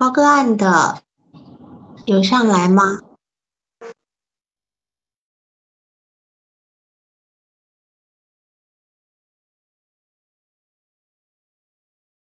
[0.00, 1.02] 报个案的
[2.06, 3.00] 有上来吗？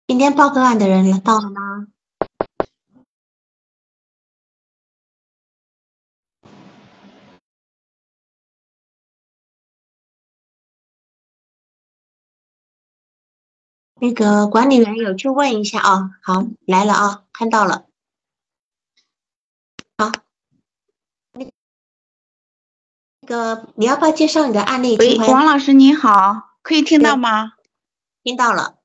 [0.07, 1.89] 今天报个案的人到了吗？
[13.99, 17.87] 那个管理员有去问一下啊，好来了啊，看到了，
[19.97, 20.13] 好，
[21.33, 21.51] 那
[23.21, 24.99] 那个你要不要介绍你的案例？
[24.99, 27.55] 喂，王老师您好，可以听到吗？
[28.23, 28.79] 听到了。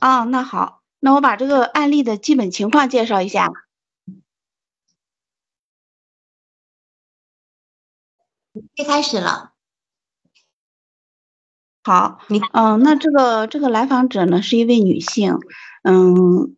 [0.00, 3.50] 哦，那好，那我把这个案例的基本情况介绍一下。
[8.52, 9.54] 可以开始了。
[11.88, 15.38] 好，你嗯，那这个这个来访者呢是一位女性，
[15.82, 16.54] 嗯，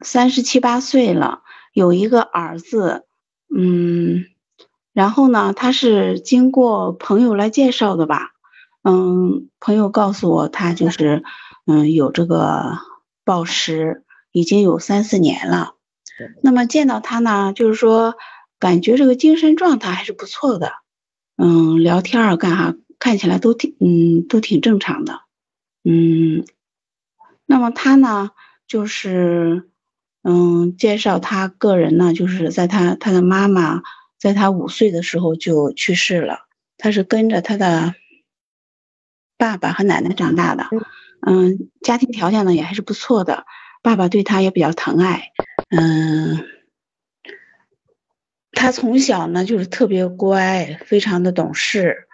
[0.00, 1.42] 三十七八岁了，
[1.72, 3.04] 有一个儿子，
[3.56, 4.24] 嗯，
[4.92, 8.30] 然后呢，她是经过朋友来介绍的吧，
[8.82, 11.22] 嗯，朋友告诉我她就是
[11.68, 12.76] 嗯有这个
[13.24, 15.74] 暴食，已经有三四年了，
[16.42, 18.16] 那么见到她呢，就是说
[18.58, 20.72] 感觉这个精神状态还是不错的，
[21.36, 22.74] 嗯，聊天啊干哈。
[23.00, 25.22] 看起来都挺嗯都挺正常的，
[25.82, 26.44] 嗯，
[27.46, 28.30] 那么他呢
[28.68, 29.68] 就是
[30.22, 33.82] 嗯介绍他个人呢就是在他他的妈妈
[34.18, 36.40] 在他五岁的时候就去世了，
[36.76, 37.94] 他是跟着他的
[39.38, 40.68] 爸爸和奶奶长大的，
[41.26, 43.46] 嗯，家庭条件呢也还是不错的，
[43.82, 45.32] 爸爸对他也比较疼爱，
[45.70, 46.44] 嗯，
[48.52, 52.08] 他从小呢就是特别乖，非常的懂事。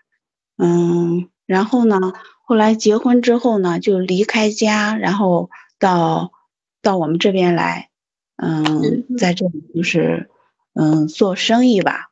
[0.57, 2.13] 嗯，然后呢，
[2.45, 6.33] 后来结婚之后呢，就离开家，然后到
[6.83, 7.91] 到我们这边来，
[8.37, 10.31] 嗯，在这里就是
[10.75, 12.11] 嗯做生意吧，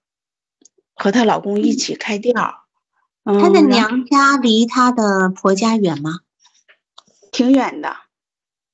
[0.94, 2.54] 和她老公一起开店儿。
[3.24, 6.20] 她的娘家离她的婆家远吗？
[7.32, 7.96] 挺远的，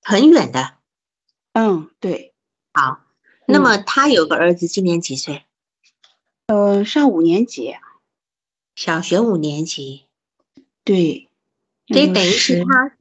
[0.03, 0.75] 很远的。
[1.53, 2.35] 嗯，对。
[2.73, 3.01] 好，
[3.47, 5.45] 那么她有个儿子，今年几岁？
[6.47, 7.77] 呃，上五年级。
[8.81, 10.07] 小学五年级，
[10.85, 11.29] 对，
[11.87, 12.97] 这等于是他，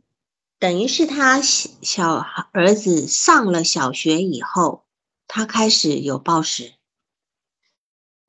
[0.59, 2.17] 等于是他小
[2.51, 4.84] 儿子上了小学以后，
[5.25, 6.73] 他开始有暴食。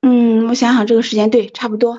[0.01, 1.99] 嗯，我想想这个时间，对，差不多。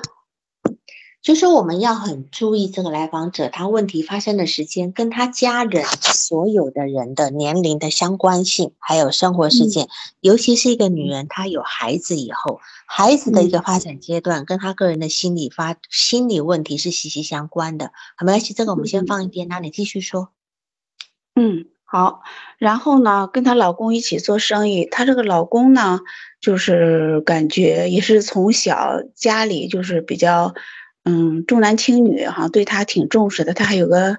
[1.22, 9.88] 就是我们要很注意这个来访者，他问题发生的时间跟他家人所有的人的年龄的相关性，还有生活事件，
[10.20, 17.92] 尤其是一个女人，她有孩子以后，孩子的一个发展阶段，跟她个人的心理发心理问题是息息相关的。
[18.16, 20.30] 好，没关系，这个我们先放一边，那你继续说。
[21.36, 22.22] 嗯，好。
[22.58, 26.00] 然后呢，跟她老公一起做生意，她这个老公呢，
[26.40, 30.52] 就是感觉也是从小家里就是比较。
[31.04, 33.54] 嗯，重男轻女哈，对她挺重视的。
[33.54, 34.18] 她还有个，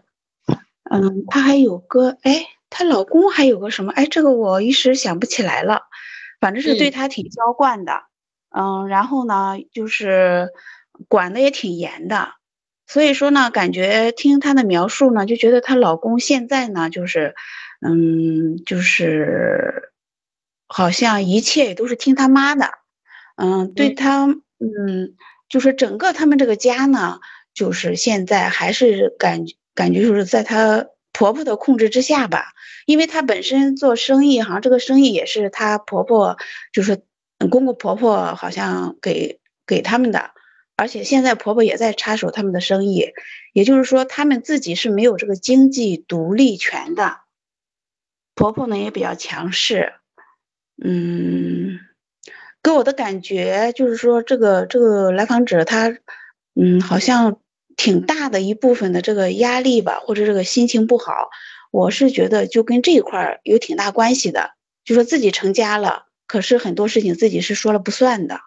[0.91, 3.91] 嗯，她还有个，哎，她老公还有个什么？
[3.93, 5.83] 哎，这个我一时想不起来了。
[6.41, 8.03] 反正是对她挺娇惯的，
[8.49, 10.49] 嗯，然后呢，就是
[11.07, 12.33] 管的也挺严的。
[12.85, 17.33] 所以说呢，感觉听她的描述呢，就觉得她老公现在呢，就是，
[17.79, 19.93] 嗯，就是
[20.67, 22.69] 好像一切也都是听他妈的，
[23.37, 25.15] 嗯，对她，嗯。
[25.53, 27.19] 就是整个他们这个家呢，
[27.53, 32.53] 就是现在还是感感觉就是在她婆婆的控制之下吧，
[32.87, 36.37] 因为她本身做生意，好像这个生意也是她婆婆，
[36.71, 37.03] 就是
[37.51, 40.31] 公公婆婆好像给给他们的，
[40.75, 43.13] 而且现在婆婆也在插手他们的生意，
[43.53, 47.17] 也就是说他们自己是没有这个经济独立权的，
[48.33, 49.93] 婆婆呢也比较强势，
[50.83, 51.77] 嗯。
[52.63, 55.89] 给我的感觉就是说，这个这个来访者他，
[56.55, 57.41] 嗯，好像
[57.75, 61.29] 挺大的一部分的这个压力吧，或者这个心情不好，
[61.71, 64.51] 我是觉得就跟这一块儿有挺大关系的。
[64.85, 68.39] 就说自己成家了，可是很多事情自己是说了不算的。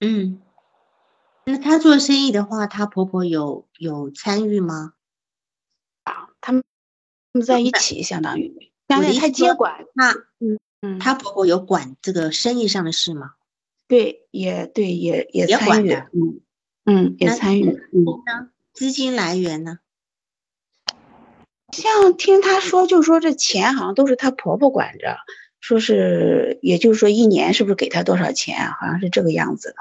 [0.00, 0.42] 嗯，
[1.44, 4.94] 那她做生意的话，她婆婆有有参与吗？
[6.02, 6.64] 啊，他们
[7.32, 9.84] 他们在一起，相当于相当于他接管。
[9.94, 10.10] 那
[10.40, 10.58] 嗯。
[10.82, 13.32] 嗯，她婆婆有管这个生意上的事吗？
[13.88, 16.40] 对，也对，也也参与，嗯
[16.84, 17.70] 嗯，也参与。
[17.70, 19.78] 嗯，资金来源呢？
[21.72, 25.16] 像听她说，就说这钱好像都是她婆婆管着，
[25.60, 28.66] 说是，也就是说一年是不是给她多少钱？
[28.72, 29.76] 好像是这个样子的。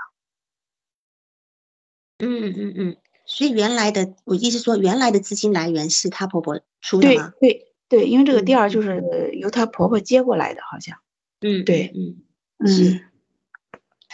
[2.19, 7.33] 嗯嗯嗯嗯，所以原来的我意思说，原来的资金来源是她婆婆出的吗？
[7.39, 10.97] 对对对，因为这个店儿就是由她婆婆接过来的，好像。
[11.41, 12.21] 嗯，对，嗯
[12.59, 13.01] 嗯。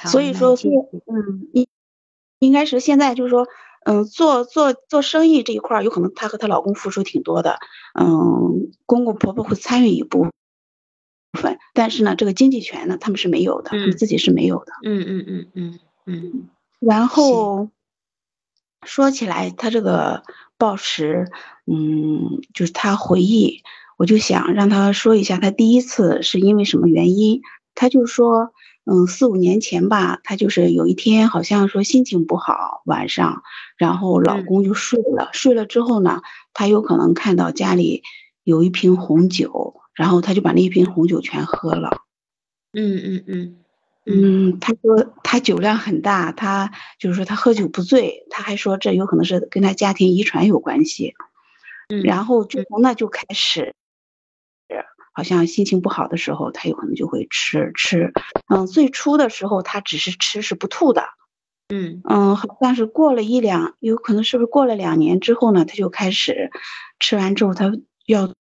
[0.07, 1.68] 所以说，嗯，应
[2.39, 3.47] 应该是现在就是说，
[3.85, 7.59] 嗯，做做做生意这一块儿，有可能她和她老公付出挺多的，
[7.94, 10.27] 嗯，公公婆婆会参与一部
[11.39, 14.74] 分，但是呢，这个经济权呢，他们是没有的，他们自己是没有的。
[14.83, 16.50] 嗯嗯嗯嗯嗯。
[16.79, 17.69] 然后
[18.85, 20.24] 说起来，他这个
[20.57, 21.27] 暴食，
[21.65, 23.63] 嗯，就是他回忆，
[23.97, 27.41] 我就想让他说一下，他第一次是因为什么原因？
[27.75, 28.53] 他就说。
[28.89, 33.44] 嗯，四五年前吧，他就是有一天好像说心情不好，晚上，
[33.75, 35.29] 然后老公就睡了。
[35.33, 36.21] 睡了之后呢，
[36.53, 38.03] 他有可能看到家里
[38.45, 41.97] 有一瓶红酒，然后他就把那一瓶红酒全喝了。
[42.71, 43.57] 嗯嗯嗯
[44.07, 51.13] 嗯，他说他酒量很大，他就是说他喝酒不醉，他还说这有可能是跟他家庭遗传有关系。
[51.89, 53.74] 嗯，然后就从那就开始。
[55.13, 58.13] 好像心情不好的时候，他有可能就会吃吃。
[58.54, 61.06] 嗯，最初的时候他只是吃是不吐的。
[61.69, 66.51] 嗯嗯，好像是过了一两，有可能是不是过了两年之后呢，他就开始
[67.00, 67.71] 吃完之后他
[68.06, 68.31] 要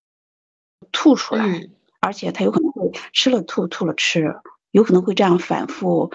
[0.91, 1.67] 吐出来，
[1.99, 4.35] 而且他有可能会吃了吐，吐了吃，
[4.71, 6.11] 有可能会这样反复。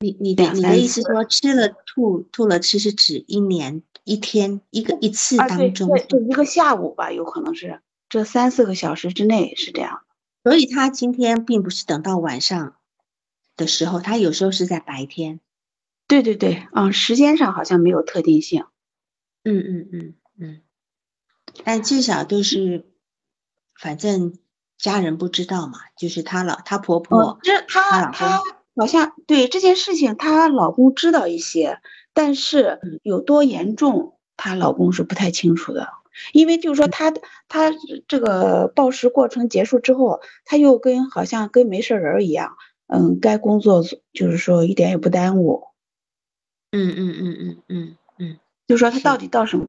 [0.00, 7.82] 你你的你的意思说吃了吐，吐了吃是指一年一天一个一次当中，就一个下午吧，有可能是。
[8.08, 10.02] 这三四个小时之内是这样，
[10.42, 12.76] 所以他今天并不是等到晚上
[13.56, 15.40] 的时候，他有时候是在白天。
[16.08, 18.64] 对对对，嗯，时间上好像没有特定性。
[19.44, 20.60] 嗯嗯嗯嗯，
[21.62, 22.90] 但至少都是，
[23.74, 24.38] 反正
[24.80, 28.40] 家人不知道嘛，就是她老她婆婆，这她她
[28.76, 31.80] 好像对这件事情，她老公知道一些，
[32.14, 35.88] 但是有多严重，她老公是不太清楚的。
[36.32, 37.12] 因为就是说，她
[37.48, 37.72] 她
[38.08, 42.56] 这个暴食过程结束之后，她又跟好像跟没事人一样，
[42.88, 45.68] 嗯，该工作就是说一点也不耽误。
[46.72, 49.66] 嗯嗯嗯嗯嗯嗯，就说她到底到什么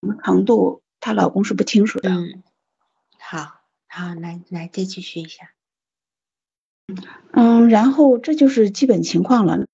[0.00, 2.10] 什么程度，她老公是不清楚的。
[2.10, 2.42] 嗯，
[3.20, 3.60] 好，
[3.94, 5.52] 好，来来再继续一下。
[7.32, 9.66] 嗯，然后这就是基本情况了。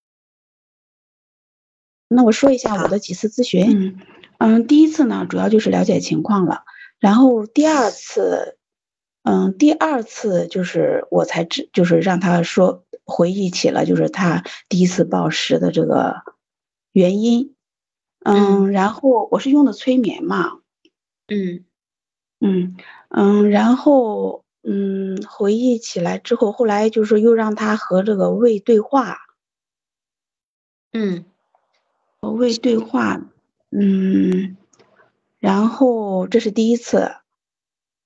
[2.08, 3.64] 那我说一下我的几次咨询。
[3.70, 4.00] 嗯。
[4.38, 6.64] 嗯，第一次呢，主要就是了解情况了。
[6.98, 8.58] 然后第二次，
[9.22, 16.22] 嗯，第二次就是我才知，就是让他说回忆起了，就是他第一次暴食的这个
[16.90, 17.54] 原因。
[18.24, 20.58] 嗯，然后我是用的催眠嘛。
[21.28, 21.64] 嗯
[22.40, 22.76] 嗯
[23.08, 29.18] 嗯，然后嗯，回忆起来之后，后来就是又让他和这个胃对话。
[30.92, 31.24] 嗯，
[32.20, 33.20] 和胃对话。
[33.70, 34.56] 嗯，
[35.38, 37.12] 然后这是第一次，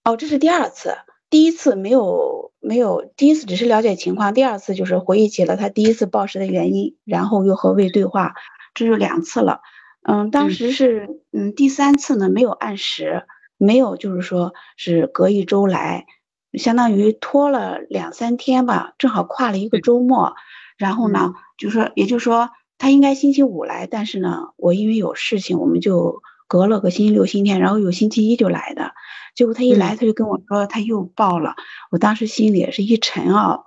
[0.04, 0.96] 哦，这是第二次。
[1.30, 8.34] 第一次没有没有，第一次只是了解情况，第二次就是回忆起了他第一次暴食的原因，然后又和胃对话，
[8.74, 9.60] 这就两次了。
[10.02, 13.24] 嗯，当时是嗯，第三次呢没有按时，
[13.64, 16.06] 没有就是说是隔一周来，
[16.54, 20.34] 相当于拖了两三天吧，正好跨了一个周末，
[20.76, 22.50] 然后呢，就说也就是说。
[22.78, 28.90] 他应该星期五来，但是呢，我因为有事情，我们就隔了个星期六、星期天，然后有星期一就来的。
[29.36, 31.54] 结果他一来，他就跟我说他又爆了，
[31.92, 33.60] 我当时心里也是一沉啊。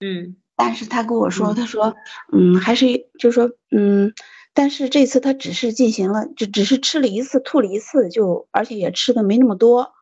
[0.00, 1.94] 嗯，但是他跟我说，他说，
[2.32, 2.86] 嗯，还是
[3.18, 4.14] 就是说，嗯，
[4.56, 9.92] 但是这次他只是进行了，就只是吃了一次，吐了一次，就而且也吃的没那么多。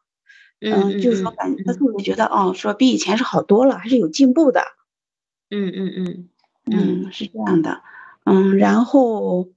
[0.61, 4.63] 嗯，就是说感觉他特别觉得，哦，说比以前是好多了，还是有进步的。
[5.51, 6.29] 嗯嗯嗯
[6.71, 7.83] 嗯，是这样的。
[8.25, 9.49] 嗯，然后，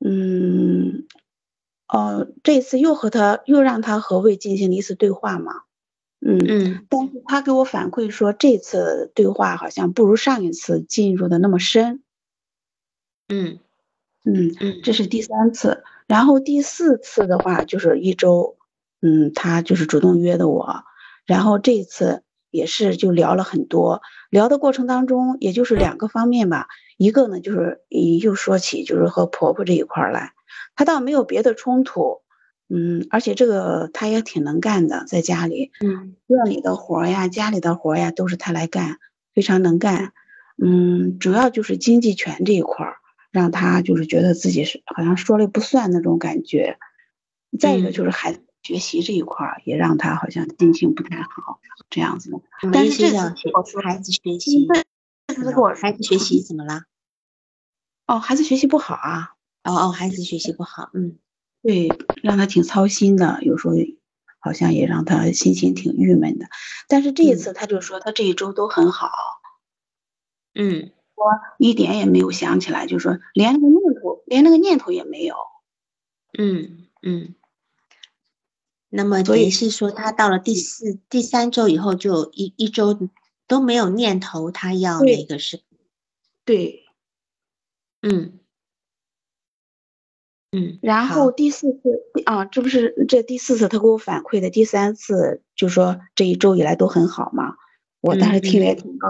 [0.00, 1.04] 嗯，
[1.86, 5.52] 哦，这次又和他又让他和魏进行了一次对话嘛，
[6.20, 12.02] 嗯嗯，但是他给我反馈说，这次对话好像不如上一次进入的那么深，
[13.28, 13.60] 嗯
[14.34, 18.56] 嗯嗯，这是第三次，然后第四次的话就是一周，
[19.02, 20.84] 嗯，他就是主动约的我，
[21.26, 26.68] 然后这一次也是就聊了很多，聊的过程当中也就是两个方面吧。
[26.96, 30.32] 一个呢，就是又说起就是和婆婆这一块来，
[30.76, 32.20] 她倒没有别的冲突，
[32.68, 38.98] 嗯，而且这个她也挺能干的，在家里，嗯，院里的活呀、家里的活呀都是她来干，
[39.34, 40.12] 非常能干，
[40.62, 42.96] 嗯，主要就是经济权这一块儿，
[43.30, 46.78] 让他就是觉得自己是好像说了不算那种感觉。
[47.58, 51.60] 再一个就是孩子学习这一块儿，也让他好像心情不太好，
[51.90, 52.30] 这样子。
[52.72, 53.34] 但是这样
[53.82, 54.68] 孩子学习，
[55.80, 56.82] 孩子学习怎么了？
[58.06, 59.34] 哦，孩子学习不好啊！
[59.62, 61.18] 哦哦，孩子学习不好，嗯，
[61.62, 61.88] 对，
[62.22, 63.74] 让他挺操心的，有时候
[64.38, 66.46] 好像也让他心情挺郁闷的。
[66.88, 69.10] 但是这一次他就说他这一周都很好，
[70.54, 70.99] 嗯，我
[71.58, 75.36] 一点也没有想起来，就说连那个念头，连那个念头也没有。
[76.38, 77.34] 嗯嗯。
[78.92, 82.98] 那么等于是说，他到了第四、第三周以后，就一一周
[83.46, 85.60] 都没有念头，他要那个是，
[86.44, 86.86] 对，
[88.02, 88.40] 嗯
[90.50, 97.54] 嗯，然后第四次啊，这不是这第四次他给我反馈的，第三次就说这一周以来都很好嘛，
[98.00, 99.08] 我当时听了也挺高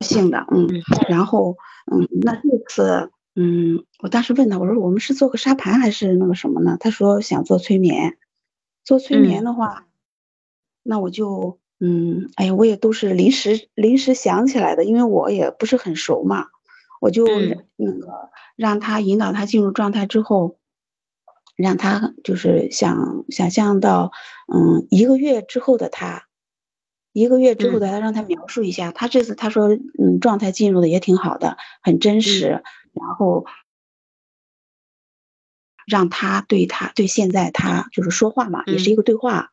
[0.00, 0.68] 兴的，嗯，
[1.08, 1.56] 然后
[1.90, 6.76] 嗯，那这次嗯，我当时问他，我说我们是做个沙盘还是那个什么呢？
[6.78, 8.18] 他说想做催眠。
[8.84, 9.86] 做催眠的话，
[10.82, 16.46] 那我就嗯，哎呀，我也都是临时临时想起来的，因为我也不是很熟嘛，
[17.02, 17.26] 我就
[17.76, 20.56] 那个让他引导他进入状态之后，
[21.54, 24.10] 让他就是想想象到
[24.50, 26.27] 嗯一个月之后的他，
[27.18, 33.46] 一个月之后的他，让他描述一下，他这次他说嗯状态进入的也挺好的，很真实，然后。
[35.90, 39.52] 让他对他对现在他就是说话嘛，也是一个对话，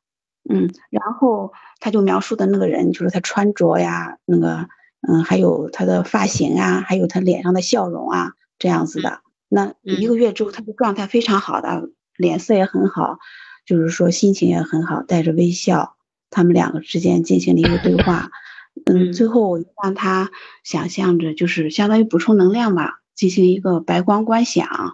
[0.49, 4.67] 嗯，然后他就描述的那个人就是他穿着呀，那个
[5.07, 9.21] 嗯，还有他的发型啊，还有他脸上的笑容啊，这样子的。
[9.47, 13.17] 那一个月之后，他的状态非常好的，脸色也很好，
[13.65, 15.94] 就是说心情也很好，带着微笑。
[16.35, 18.29] 他们两个之间进行了一个对话，
[18.85, 20.31] 嗯，最后我让他
[20.65, 24.93] 想象着就是相当于补充能量吧，进行一个白光观想。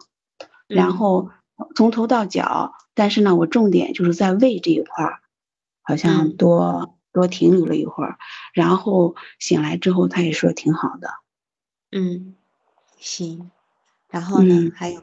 [0.67, 1.31] 然后
[1.75, 5.19] 从头到脚，但是呢，我重点就是在胃这一块儿，
[5.81, 8.19] 好像多多停留了一会儿。
[8.53, 11.10] 然后醒来之后，他也说挺好的。
[11.91, 12.36] 嗯，
[13.00, 13.50] 行。
[14.12, 14.71] 然后呢？
[14.75, 15.01] 还有？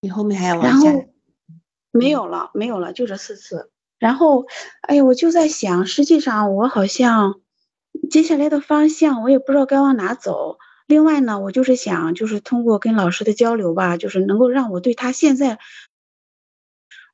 [0.00, 0.60] 你后面还有？
[0.60, 1.06] 然后
[1.92, 3.70] 没有了，没有了，就这四次。
[4.02, 4.46] 然后，
[4.80, 7.40] 哎呀，我就在想，实际上我好像
[8.10, 10.58] 接下来的方向，我也不知道该往哪走。
[10.88, 15.60] 另外呢，我就是想，就是通过跟老师的交流吧，就是能够让我对他现在，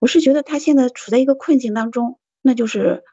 [0.00, 3.04] 我是觉得他现在处在一个困境当中，那就是，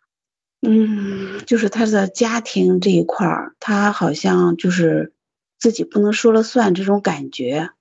[0.61, 5.11] 嗯，就是他的家庭这一块儿，他好像就是
[5.59, 7.71] 自己不能说了算这种感觉，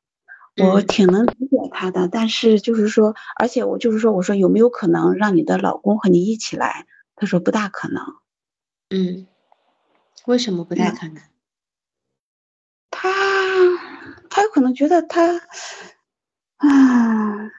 [0.57, 6.87] 我挺能理解他的，但是就是说，而且我就是说，我说有没有可能让你的老公和你一起来？
[7.17, 8.03] 他说不大可能。
[8.91, 9.27] 嗯，
[10.27, 11.17] 为什么不大可能？
[12.91, 13.11] 他
[14.31, 15.41] 他有可能觉得他，
[16.59, 17.51] 啊，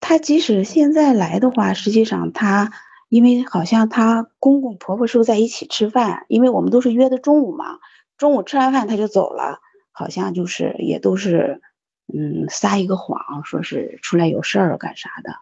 [0.00, 2.72] 他即使现在来的话，实际上他
[3.08, 6.26] 因为好像他公公婆婆是不是在一起吃饭？
[6.28, 7.78] 因为我们都是约的中午嘛，
[8.16, 9.60] 中午吃完饭他就走了，
[9.98, 11.60] 好像就是也都是
[12.06, 15.34] 嗯撒一个谎，说是出来有事儿干啥的，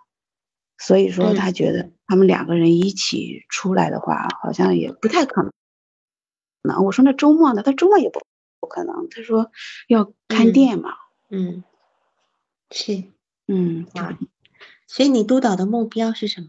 [0.79, 5.53] 所以说他觉得他们两个人一起出来的话，好像也不太可能。
[6.63, 7.63] 那我说那周末呢？
[7.63, 8.21] 他周末也不
[8.61, 9.09] 不可能。
[9.11, 9.51] 他说
[9.89, 10.95] 要看店嘛。
[11.29, 11.63] 嗯，
[12.71, 13.05] 是，
[13.47, 14.19] 嗯啊。
[14.87, 16.49] 所以你督导的目标是什么？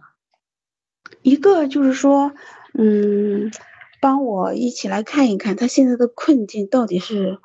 [1.22, 2.34] 一个就是说，
[2.74, 3.52] 嗯，
[4.00, 7.40] 帮我一起来看一看他现在的困境到底是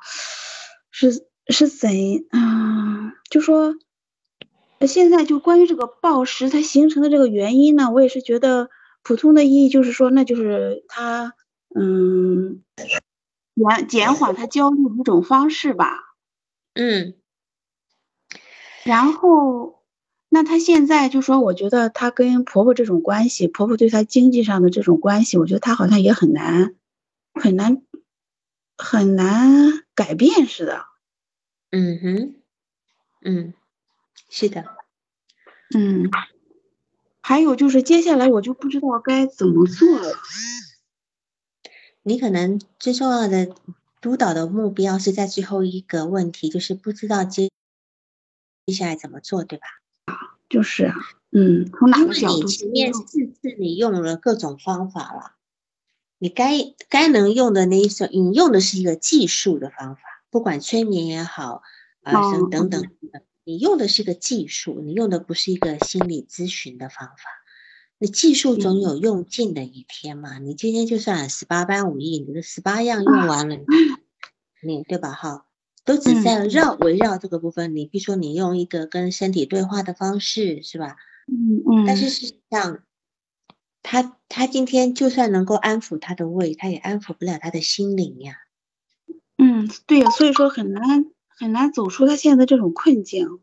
[0.93, 1.91] 是是怎
[2.29, 3.11] 啊？
[3.29, 3.75] 就说
[4.87, 8.69] 现在就关于这个暴食它形成的这个原因呢，我也是觉得
[9.01, 11.33] 普通的意义就是说，那就是他。
[11.75, 12.61] 嗯，
[13.55, 15.97] 减减缓他焦虑的一种方式吧。
[16.75, 17.15] 嗯，
[18.83, 19.81] 然后，
[20.29, 26.75] 那他现在就说，我觉得他跟婆婆这种关系，婆婆对他经济上的这种关系，我觉得他好像也很难，
[27.33, 27.81] 很难，
[28.83, 30.85] 很难改变似的。
[31.71, 32.35] 嗯哼，
[33.21, 33.53] 嗯，
[34.29, 34.65] 是的，
[35.73, 36.11] 嗯，
[37.21, 40.13] 还有就是接下来我就不知道该怎么做了。
[42.03, 43.55] 你可能最重要的
[44.01, 47.49] 督导的目标是在最后一个问题，就是不知道接
[48.65, 49.65] 接下来怎么做，对吧？
[50.05, 50.95] 啊，就是啊，
[51.31, 52.47] 嗯，从哪个角度？
[52.47, 55.35] 前面四次你用了各种方法了，
[56.23, 56.53] 你该
[56.87, 60.01] 该能用的那一种，你用的是一个技术的方法，
[60.31, 61.61] 不管催眠也好
[62.01, 62.81] 啊，等等等，
[63.43, 67.23] 你用的是个技术，你用的不是一个心理咨询的方法。
[67.97, 70.39] 你技术总有用尽的一天嘛？
[70.39, 73.57] 你今天就算十八般武艺，你的十八样用完了，
[74.65, 75.11] 你对吧？
[75.11, 75.45] 哈，
[75.83, 77.75] 都只在绕围绕这个部分。
[77.75, 80.95] 你比如说，你用一个跟身体对话的方式，是吧？
[81.27, 81.85] 嗯嗯。
[81.85, 82.81] 但是事实际上，
[83.83, 88.37] 他他今天就算能够安抚他的胃，他也安抚不了他的心灵呀。
[89.37, 93.41] 嗯，对呀，所以说很难很难走出他现在这种困境。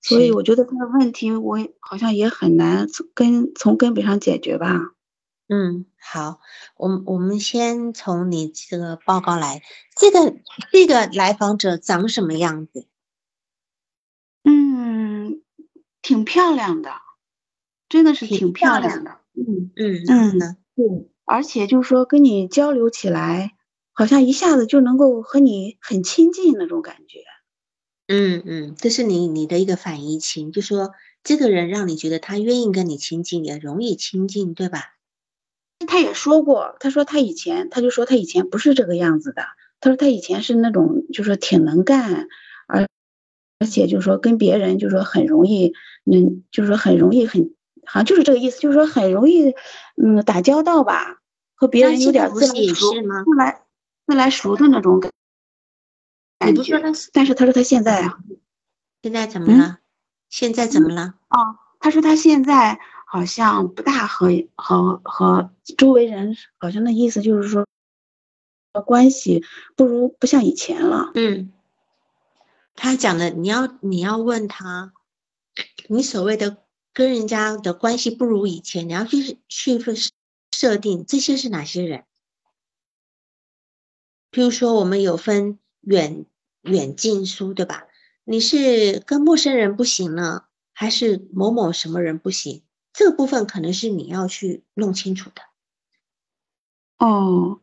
[0.00, 4.92] 所以我觉得他的问题我好像也很难根从根本上解决吧。
[5.48, 6.40] 嗯，好，
[6.76, 9.62] 我我们先从你这个报告来，
[9.96, 10.36] 这个
[10.70, 12.86] 这个来访者长什么样子？
[14.44, 15.42] 嗯，
[16.02, 16.92] 挺漂亮的，
[17.88, 19.17] 真的是挺漂亮的。
[19.46, 20.38] 嗯嗯嗯，
[20.74, 20.84] 对，
[21.24, 23.52] 而且就是说跟你交流起来，
[23.92, 27.20] 好像一下子就能够和你很亲近那种感觉。
[28.08, 30.92] 嗯嗯，这是你你的一个反移情，就说
[31.22, 34.80] 这个人让你觉得他愿意跟你亲近，也容易亲近，对吧？
[35.86, 39.42] 他也说过，他说他以前，他就说他以前不是这个样子的。
[39.80, 42.26] 他说他以前是那种，就是挺能干，
[42.66, 42.88] 而
[43.60, 45.72] 而且就是说跟别人就是说很容易，
[46.10, 47.52] 嗯，就是说很容易很，
[47.88, 49.54] 好像就是这个意思，就是说很容易，
[49.96, 51.18] 嗯，打交道吧，
[51.54, 53.62] 和别人有点自来熟，自来
[54.06, 55.10] 自来熟的那种感
[56.38, 56.80] 感觉。
[57.12, 58.12] 但是他说他现在，
[59.02, 59.78] 现在怎么了？
[60.28, 61.14] 现在怎么了？
[61.30, 62.78] 哦，他说他现在。
[63.10, 67.66] 好像不大和和和周围人，好像那意思就是说，
[68.84, 69.42] 关系
[69.76, 71.10] 不如不像以前了。
[71.14, 71.50] 嗯，
[72.74, 74.92] 他讲的，你要你要问他，
[75.86, 76.58] 你所谓的
[76.98, 79.78] 跟人家的关系不如以前，你要去去
[80.50, 82.02] 设定这些是哪些人？
[84.32, 86.26] 比如说，我们有分远
[86.62, 87.86] 远近疏，对吧？
[88.24, 92.64] 你是跟陌生人不行呢，还是某某什么人不行？
[92.92, 95.42] 这个部分可能是你要去弄清楚的。
[96.98, 97.60] 哦，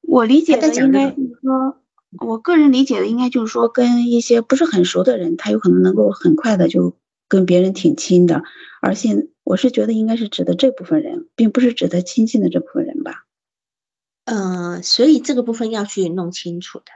[0.00, 1.82] 我理解的应该就是说，
[2.20, 6.94] 我个人理解的应该就是说，跟一些不是很熟的人，他有可能能够很快的就
[7.28, 8.42] 跟别人挺亲的。
[8.80, 13.24] 而且我是觉得应该是指的这部分人，并不是指的亲近的这部分人吧。
[14.26, 16.86] 嗯，所以这个部分要去弄清楚的。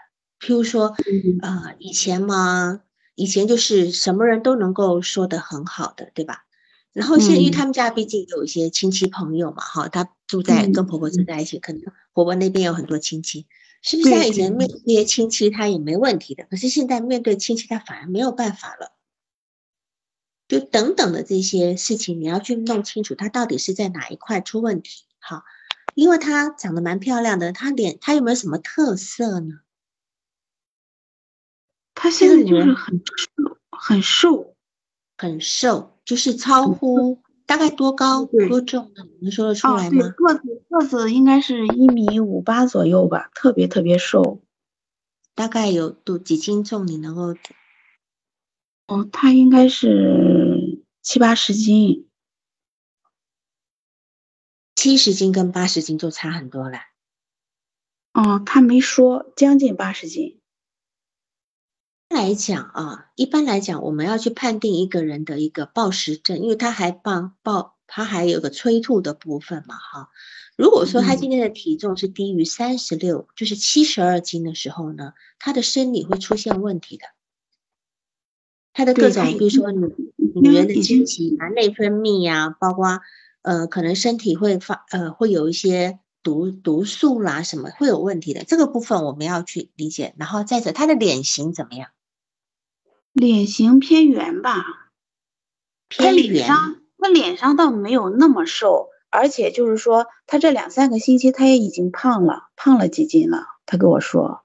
[0.40, 0.94] 譬如说，
[1.42, 2.80] 呃，以前嘛，
[3.14, 6.44] 以前就是什么人都能够说得很好的，对吧？
[6.92, 11.82] 然后现在，因为他们家毕竟有一些亲戚朋友嘛，哈，他住在跟婆婆住在一起，可能
[12.12, 13.46] 婆婆那边有很多亲戚，
[13.82, 14.10] 是不是？
[14.10, 18.92] 像以前面那些亲戚他也没问题的，可是现在面对亲戚他反而没有办法了，
[20.48, 25.44] 就等等的这些事情，你要去弄清楚他到底是在哪一块出问题，好，
[25.94, 29.60] 因为他长得蛮漂亮的，他脸他有没有什么特色呢？
[31.94, 34.54] 他现在就是很瘦，很瘦，
[35.16, 35.94] 很瘦。
[36.04, 40.08] 就是超乎大概多高多重的，能说得出来吗？
[40.16, 44.40] 个子个子应该是一米五八左右吧，特别特别瘦。
[45.34, 46.86] 大概有多几斤重？
[46.86, 47.34] 你能够？
[48.88, 52.08] 哦，他应该是七八十斤。
[54.74, 56.78] 七十斤跟八十斤就差很多了。
[58.14, 60.40] 哦，他没说，将近八十斤。
[62.08, 70.08] 来讲啊，一般来讲，我们要去判定一个人的一个暴食症，因为他还暴暴，他还有个催吐的部分嘛，哈。
[70.56, 77.04] 如果说他今天的体重是低于三十六，就是七十二斤的时候呢，他的生理会出现问题的。
[78.78, 79.92] 他的各种，比如说女
[80.36, 83.00] 女人的经期啊、内分泌呀，包括
[83.42, 85.98] 呃，可能身体会发呃，会有一些。
[86.20, 88.44] 毒毒素啦，什么会有问题的？
[88.44, 90.14] 这个部分我们要去理解。
[90.18, 91.88] 然后再者，他的脸型怎么样？
[93.14, 94.90] 脸型偏圆吧，
[95.88, 96.46] 偏圆。
[96.98, 103.46] 他脸上倒没有那么瘦，而且就是说，他这两三个星期他也已经胖了，胖了几斤了。
[103.64, 104.42] 他跟我说，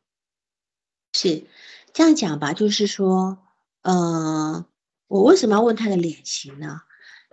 [1.11, 1.43] 是
[1.91, 3.39] 这样讲吧，就是说，
[3.83, 4.65] 呃，
[5.07, 6.81] 我为什么要问他的脸型呢？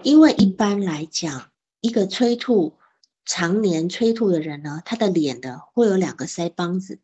[0.02, 2.78] 因为一般来讲，一个催吐。
[3.26, 6.98] 常年催吐的人呢，他的脸的会有两个腮帮子，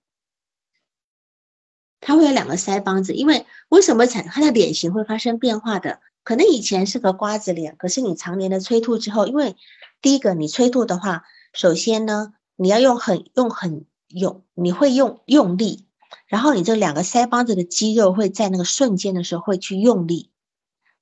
[2.00, 6.00] 他会有两个腮帮子，因为为什么产他的脸型会发生变化的？
[6.24, 9.54] 可能以前是个瓜子脸，可是你常年的催吐之后，因为
[10.02, 15.86] 第一个你催吐的话，首先呢，你要用很用很用，你会用用力，
[16.27, 20.31] 然后你这两个腮帮子的肌肉会在那个瞬间的时候会去用力，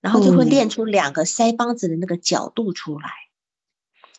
[0.01, 3.11] 然后就会练出两个腮帮子的那个角度出来。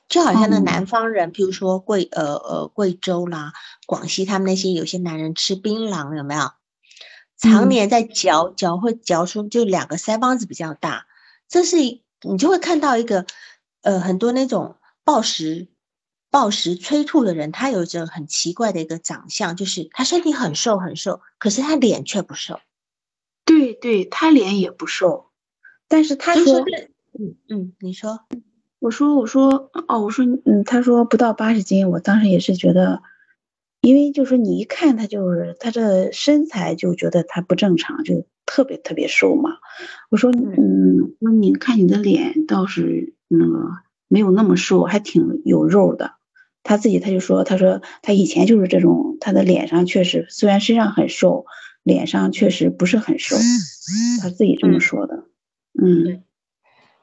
[0.08, 3.54] 就好像那南方人，譬如说贵呃呃贵州啦、
[3.88, 6.52] 广西，他们那些有些男人吃槟榔有没有？
[7.38, 11.06] 常年在嚼嚼会嚼出就两个腮帮子比较大，
[11.50, 13.26] 这是你就会看到一个
[13.82, 15.68] 呃很多那种暴食
[16.36, 22.60] 暴食催吐的人，他有着很奇怪的一个长相，就是他身体很瘦很瘦，可是他脸却不瘦。
[23.46, 25.28] 对对，他脸也不瘦，
[25.88, 26.60] 但是他说
[27.18, 28.20] 嗯嗯，你说。
[28.80, 33.02] 我说我说哦我说嗯他说不到八十斤，我当时也是觉得，
[33.80, 39.52] 因为就是你一看他就是他这身材就觉得他不正常，就特别特别瘦嘛。
[40.10, 43.70] 我说，嗯，说你看你的脸倒是那个
[44.10, 46.16] 没有那么瘦，还挺有肉的。
[46.66, 51.46] 他自己他就说，他说他以前就是这种，他的脸上确实虽然身上很瘦，
[51.84, 53.38] 脸上确实不是很瘦，
[54.22, 55.26] 他自己这么说的。
[55.80, 56.24] 嗯，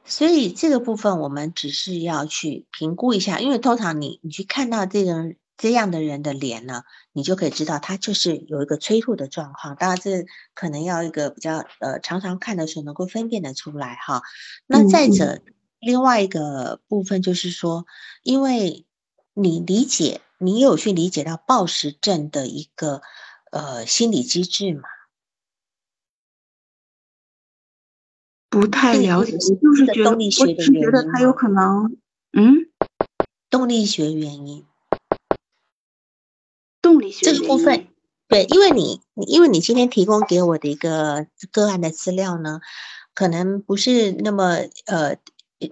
[0.04, 9.76] 所以这个部分我们只是要去评估一下，因为通常你你去看到这个这样的人的脸呢，你就可以知道他就是有一个催吐的状况。
[9.76, 14.22] 当然，这可能要一个比较呃常常看的时候能够分辨得出来哈。
[14.66, 15.40] 那再者，
[15.78, 17.86] 另外一个部分就是说，
[18.24, 18.86] 因为
[19.34, 23.00] 你理解，你有去理解到暴食症的一个
[23.50, 24.82] 呃心理机制吗？
[28.50, 31.96] 不太了解，就是觉得我是觉得他有可能，
[32.34, 32.68] 嗯，
[33.48, 34.66] 动力学原因，
[36.82, 37.88] 动力学这个部分，
[38.28, 42.60] 对，因为你，因为你今天提供给我的一个个案的资料呢，
[43.14, 45.16] 可能不是那么呃，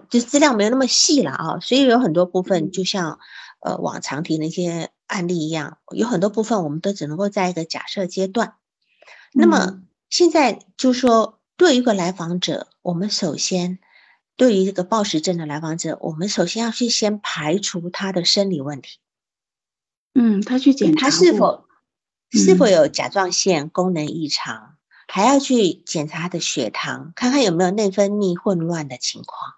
[0.09, 3.19] 就资料没有那么细了啊，所以有很多部分就像。
[3.61, 8.55] 呃，往常提那些案例一样，有很多部分我们都只能够在一个假设阶段。
[9.33, 13.79] 那么现在就说，对于一个来访者，我们首先
[14.35, 18.99] 对于这个暴食症的来访者，我们首先要去先排除他的生理问题。
[20.13, 21.65] 嗯，他去检查他是否
[22.31, 24.75] 是否有甲状腺功能异常，
[25.07, 29.53] 还要去检查他的血糖，看看有没有内分泌混乱的情况。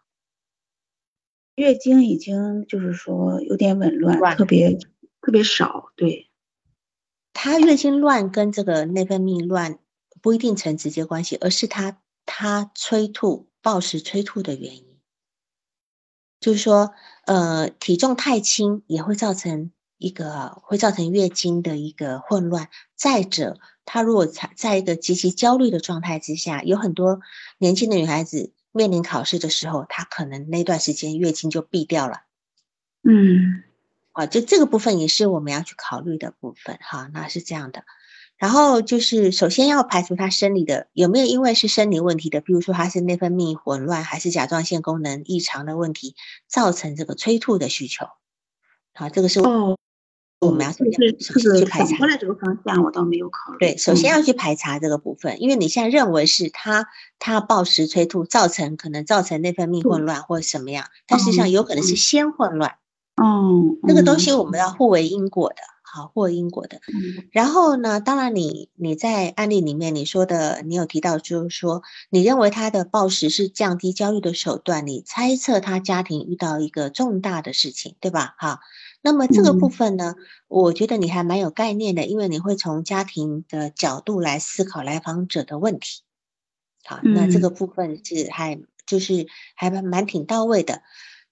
[1.56, 4.78] 月经已经就是说有点紊乱，特别
[5.22, 5.92] 特别少。
[5.96, 6.30] 对，
[7.32, 9.78] 她月经乱跟这个内分泌乱
[10.22, 15.00] 不一定成直接关系，而是她她催吐、暴食催吐的原因。
[16.40, 16.94] 就是说，
[17.26, 22.68] 呃，体重太轻也会造成一个会造成月经的一个混乱。
[22.96, 27.22] 再者，她如果在在一个极其焦虑的状态之下，有很多
[27.60, 28.52] 年轻的女孩子。
[28.74, 32.24] 面临考试的时候，他可能那段时间月经就闭掉了。
[33.04, 33.64] 嗯，
[34.12, 37.10] 啊，就这个部分也是我们要去考虑的部分哈。
[37.14, 37.86] 那是这样的，
[38.38, 46.16] 然后就是首先要排除他生理的有没有因为是生理问题的，比如说他是内分泌混乱，还是甲状腺功能异常的问题
[46.48, 48.08] 造成这个催吐的需求。
[48.94, 49.78] 好，这个是哦。
[50.46, 51.98] 我们要首先首先去排查。
[51.98, 53.58] 过来这个方向我倒没有考虑。
[53.60, 56.88] 对，首先要去排查这个部分，因为你现在认为是他
[57.20, 62.76] 他暴食催吐造成可能造成内分泌混乱或者什么样，但实际上有可能是先混乱。
[63.16, 66.80] 哦，这个东西我们要互为因果的，好，互为因果的。
[67.32, 78.34] 然后呢，当然你你在案例里面你说的，你有提到就是说，你认为他的暴食是降低焦虑的手段，你猜测他家庭遇到一个重大的事情，对吧？
[78.40, 78.60] 哈。
[79.04, 80.16] 那么这个部分呢，
[80.48, 86.04] 我觉得你还蛮有概念的，因为你会从家庭的角度来思考来访者的问题。
[86.86, 90.82] 好，那这个部分是还就是还蛮蛮挺到位的。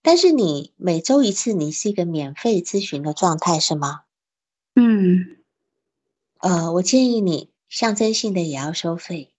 [0.02, 4.02] 但是你每周一次，你是一个免费咨询的状态是吗？
[4.76, 5.38] 嗯，
[6.40, 9.32] 呃，我建议你象征性的也要收费。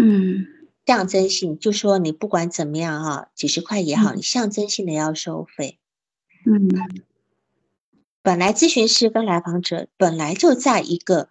[0.00, 0.44] 嗯，
[0.86, 5.78] 象征性就说你不管怎么样哈，几十块也好，你象征性的要收费。
[6.44, 6.68] 嗯。
[8.22, 11.30] 本来咨询师跟来访者本来就在一个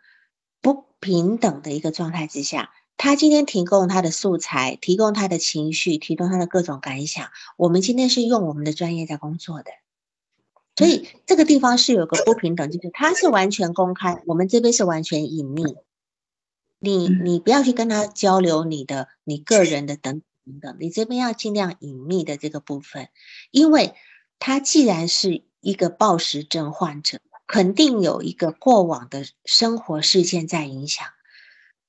[0.61, 9.71] 不平等的一个状态之下，他今天提供他的素材，提供他的情绪，提供他的各种感想，我们今天是用我们的专业在工作的，
[10.75, 15.75] 所以这个地方是有个不平等，就是他是完全公开，我们这边是完全隐秘，
[16.79, 23.09] 你你不要去跟他交流你的你个人的等等等，你这边要尽量隐秘的这个部分，
[23.51, 23.93] 因为
[24.39, 25.43] 他既然是。
[25.59, 31.07] 一个暴食症患者肯定有一个过往的生活事件在影响，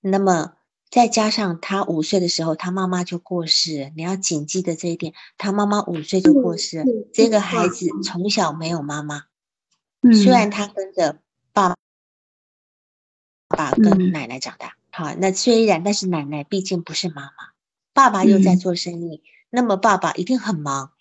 [0.01, 0.55] 那么
[0.91, 7.87] 再加上他五岁的时候，他妈妈就过世，你要谨记的这一点，他妈妈五岁就过世，这个孩子。
[8.05, 9.25] 从小没有妈妈，
[10.15, 11.21] 虽然他跟着
[11.53, 11.77] 爸
[13.49, 17.33] 爸跟奶奶长大，好，那虽然但是奶奶毕竟不是妈妈，
[17.93, 20.93] 爸爸又在做生意，那么爸爸一定很忙，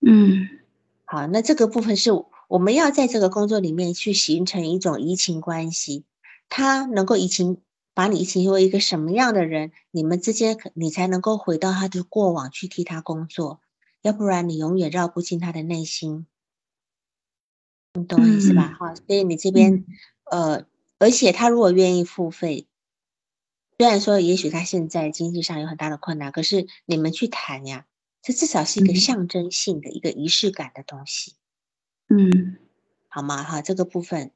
[0.00, 0.60] 嗯。
[1.06, 2.10] 好，那这个部分是
[2.48, 6.04] 我们要在这个工作里面去形成一种移情关系，
[6.48, 7.60] 他能够移情，
[7.92, 13.60] 把你移情为一个什么样的人，你们之间你才能够回到他的过往去替他工作，
[14.02, 16.26] 要不然你永远绕不进他的内心，
[17.94, 18.74] 你懂我意思吧？
[18.78, 19.84] 好，所以你这边
[20.30, 20.64] 呃，
[20.98, 22.66] 而且他如果愿意付费，
[23.76, 27.84] 虽然说也许他现在经济上有很大的困难，可是你们去谈呀。
[28.24, 31.34] 这至少是一个象征性的一个仪式感的东西，
[32.08, 32.56] 嗯，
[33.08, 33.42] 好吗？
[33.42, 34.32] 哈，这个部分，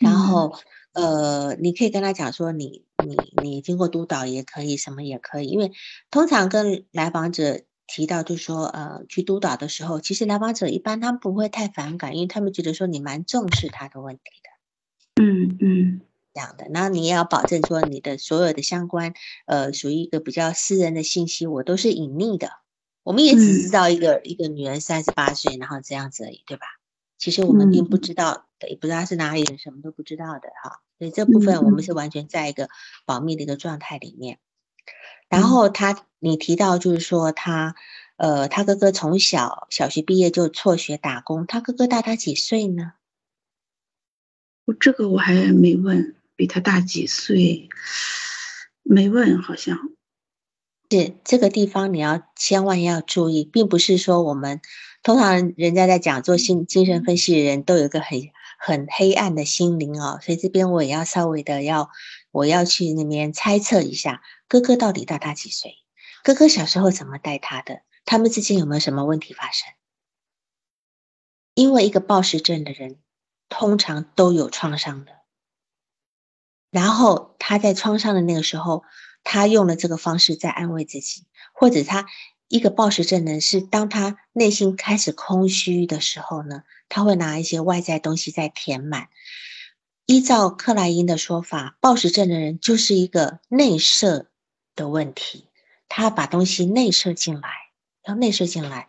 [0.00, 0.54] 然后
[0.94, 5.72] 呃，你可以跟他讲说，你你你你经过督导也可以，什么也可以，因为
[6.10, 15.22] 通常跟来访者提到，就是说呃去督导的时候，其实来访者一般他们不会太反感，因为他们觉得说你蛮重视他的问题的。
[15.22, 16.00] 嗯嗯。
[16.34, 19.12] 这样的，那你也要保证说你的所有的相关，
[19.44, 22.61] 呃，属于一个比较私人的信息，我都是隐匿的。
[23.02, 26.66] 我们也只知道一个一个女人三十八岁，然后这样子而已，对吧？
[27.18, 30.80] 其实我们并不知道，也不知道她是哪里人，什么都不知道的哈。
[30.98, 32.68] 所以这部分我们是完全在一个
[33.04, 34.38] 保密的一个状态里面。
[35.28, 37.74] 然后他，你提到就是说他，
[38.16, 42.92] 呃，他哥哥从小小学毕业就辍学打工，他哥哥大他几岁呢？
[44.64, 46.14] 我这个我还没问。
[46.34, 47.68] 比他大几岁？
[48.82, 49.78] 没问，好像
[50.92, 54.60] 是这个地方你要千万要注意，并不是说我们
[55.02, 58.20] 通常人家在讲做心精神分析的人都有一个很
[58.58, 61.90] 很黑暗的心灵哦，所以这边我也要稍微的要
[62.30, 65.76] 我要去那边猜测一下，哥哥到底大他几岁？
[66.22, 67.80] 哥哥小时候怎么带他的？
[68.04, 69.72] 他们之间有没有什么问题发生？
[71.54, 72.98] 因为一个暴食症的人
[73.48, 75.12] 通常都有创伤的。
[76.70, 78.82] 然后他在创伤的那个时候，
[79.24, 82.06] 他用了这个方式在安慰自己，或者他
[82.48, 89.08] 一个暴食症人是当他内心开始空虚的时候呢，他会拿一些外在东西在填满。
[90.04, 94.26] 依照克莱因的说法，暴食症的人就是一个内射
[94.74, 95.48] 的问题，
[95.88, 97.48] 他把东西内射进来，
[98.06, 98.88] 要内射进来，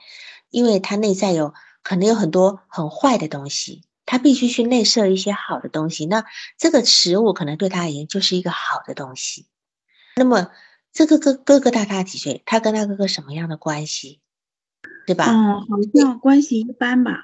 [0.50, 3.84] 因为他内在有可能有很多很坏的东西。
[4.06, 6.26] 他必须去内射一些好的东西，那
[6.58, 9.48] 这个食物可能对他而言就是一个好的东西。
[10.16, 10.52] 那么
[10.92, 12.44] 这个哥哥哥大他几岁？
[12.46, 14.22] 他跟他哥哥什么样的关系？
[15.06, 15.26] 对吧？
[15.30, 17.20] 嗯，好像关系一般吧。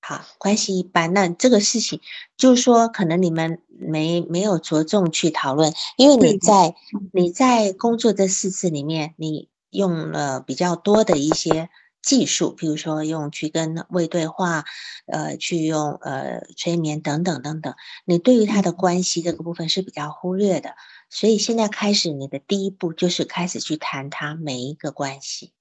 [0.00, 1.12] 好，关系一般。
[1.12, 2.00] 那这个事情
[2.36, 6.74] 就是说，可能你们没没有着重去讨论，因为你在
[7.12, 11.70] 你在工作这四次里面，你用了比较多的一些。
[12.02, 14.64] 技术，比如说用去跟胃对话，
[15.06, 20.74] 呃，去用呃催眠等等等等，你对于他的关系这个部分是比较忽略的，
[21.14, 25.52] 所以现在开始你的第一步就是开始去谈他每一个关系。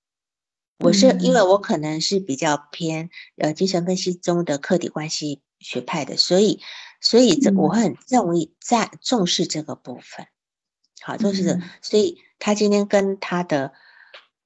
[0.80, 6.62] 我是因为我可能是比较偏呃精神分析中的客体关系学派的，所以
[7.02, 10.26] 所以这我会很重意在重视这个部分，
[11.02, 13.74] 好重视的，所以他今天跟他的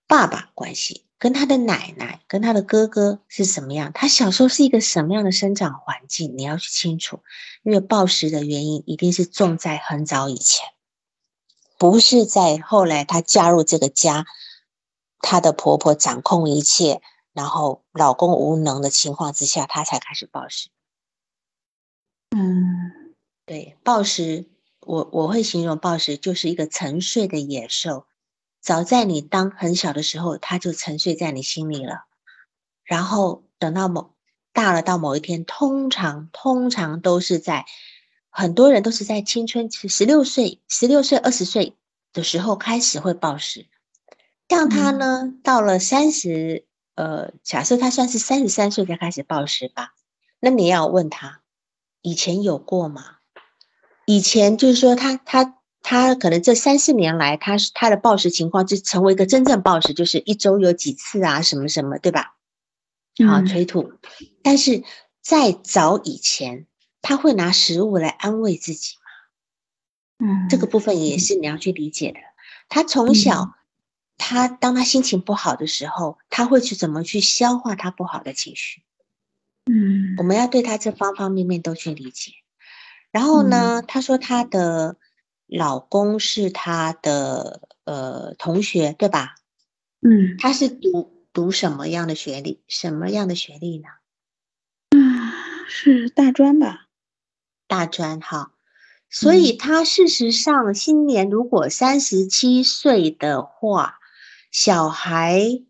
[0.08, 1.04] 爸爸关系。
[1.18, 3.94] 跟他的奶奶、跟他的哥哥是什么样？
[3.94, 6.36] 他小时候是一个什么样的生长环境？
[6.38, 7.22] 你要去清楚，
[7.64, 10.68] 因为暴食的原因一定是重在很早以前，
[11.78, 14.26] 不是在后来她加入这个家，
[15.20, 17.02] 她的婆婆掌控一切，
[17.34, 20.70] 然后老公无能的情况之下，她才开始暴食。
[22.32, 24.46] 嗯，对，暴食，
[24.82, 28.06] 我我会形容暴食就是一个沉睡的野兽。
[28.62, 32.06] 早在你当很小的时候，它就沉睡在你心里了。
[32.84, 34.16] 然后等到某
[34.54, 37.66] 大了到某一天，通常通常都是在
[38.36, 41.74] 很多人都是在青春期十六岁、十六岁、二十岁
[42.12, 43.68] 的时候开始会暴食。
[44.50, 49.94] 像他呢，到了三十，呃，假设他算是三十三岁才开始暴食吧，
[50.42, 51.42] 那你要问他
[52.02, 53.20] 以前有过吗？
[54.06, 55.56] 以前就是说他他。
[55.88, 62.38] 他可能这三四年来，他是他的暴食情况就成为一个真正暴食，就是一周有几次啊，什么什么，对吧？
[63.28, 63.94] 好催吐。
[64.42, 64.84] 但是
[65.22, 66.66] 在早以前，
[67.06, 70.28] 他会拿食物来安慰自己吗？
[70.28, 72.20] 嗯，这个部分也是你要去理解的。
[72.68, 73.54] 他从小，
[74.18, 78.82] 他当他心情不好的时候，他会去怎么去消化他不好的情绪？
[79.66, 82.32] 嗯，我们要对他这方方面面都去理解。
[83.12, 84.98] 然后呢，他说他的。
[85.48, 89.36] 老公是他的呃同学，对吧？
[90.02, 92.64] 嗯，他是读读什么样的学历？
[92.68, 93.88] 什么样的学历呢？
[94.90, 95.32] 嗯，
[95.70, 96.85] 是大专吧？
[97.68, 98.54] 大专哈，
[99.10, 104.00] 所以他事实上新年如果三十七岁的话，
[104.52, 105.64] 小孩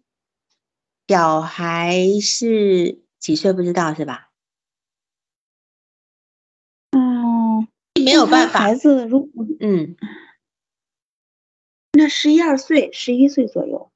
[1.08, 3.54] 小孩是几岁？
[3.54, 4.30] 不知道是吧？
[6.92, 7.68] 嗯
[8.04, 9.96] 没有办法，孩子如果嗯，
[11.94, 13.92] 那十一二岁，十一岁左右，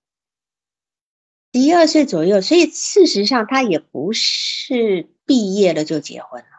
[1.54, 6.59] 十一二岁左右，所以事实上他也不是毕业了就结婚了。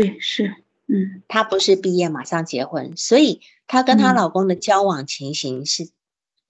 [0.00, 0.54] 对，是，
[0.86, 5.88] 嗯，她不是毕业马上结婚，所以她跟她老公的交往情形是，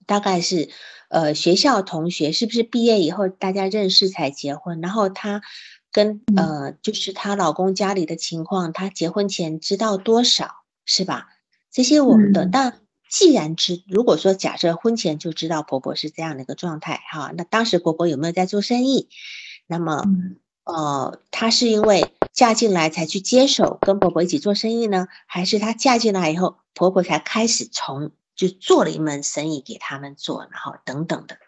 [0.05, 0.69] 大概是
[1.09, 4.81] 呃学校同学，是不是毕业以后大家认识才结婚？
[4.81, 5.41] 然后她。
[5.89, 11.29] 跟呃，就是她老公家里的情况，她结婚前知道多少是吧？
[11.71, 19.09] 这些我们的，但既然知，如果说假设婚前就知道婆婆是这样的一个状态，哈，那当时婆婆有没有在做生意？
[19.65, 20.03] 那么，
[20.65, 31.39] 呃，她是因为嫁进来才去接手跟婆婆一起做生意呢，还是她嫁进来以后，婆婆才开始从就做了一门生意给他们做，然后等等的。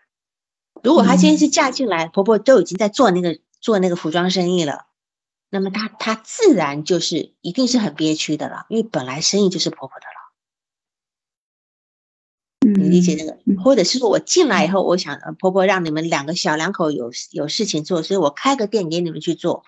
[0.82, 4.88] 如果她今天是嫁进来，婆婆都已经在做那个做那个服装生意了，
[5.52, 10.20] 那么她她自然就是一定是很憋屈的了，因为本来生意就是婆婆的了。
[12.82, 19.64] 你理解那个，或者是说我进来以后，我想婆婆让你们两个小两口有有事情做，所以我开个店给你们去做，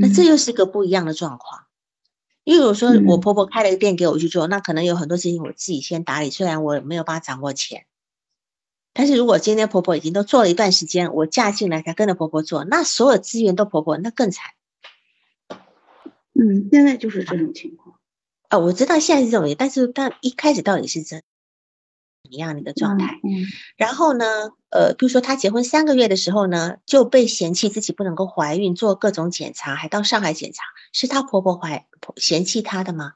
[0.00, 1.62] 那这又是个不一样的状况。
[2.44, 7.86] 因为我说我婆婆开了个店给我去做，那可能有很多事情我自己先打理，虽然我没有办法掌握钱。
[8.92, 14.44] 但是如果今天婆婆已经都做了一段时间，我嫁进来才跟着婆婆做，那所有资源都婆婆，那更惨。
[16.32, 17.98] 嗯，现在就是这种情况。
[18.48, 21.24] 啊，我知道现在是这种，但是但一开始到底是怎怎
[22.28, 23.20] 么样的一个状态？
[23.22, 23.46] 嗯。
[23.76, 24.24] 然后呢，
[24.70, 30.62] 呃，比如说她结婚三个月的时候呢，就被嫌弃自己不能够怀孕，做各种检查，还到上海检查，
[30.92, 31.86] 是她婆婆怀
[32.16, 33.14] 嫌弃她的吗？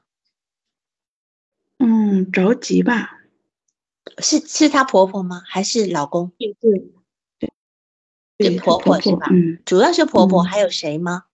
[1.79, 3.17] 嗯，着急吧。
[4.17, 5.41] 是是她婆婆吗？
[5.45, 6.31] 还是老公？
[6.37, 6.91] 对对
[8.37, 9.27] 对，婆婆是吧？
[9.31, 11.25] 嗯，主要是婆婆，还有谁吗？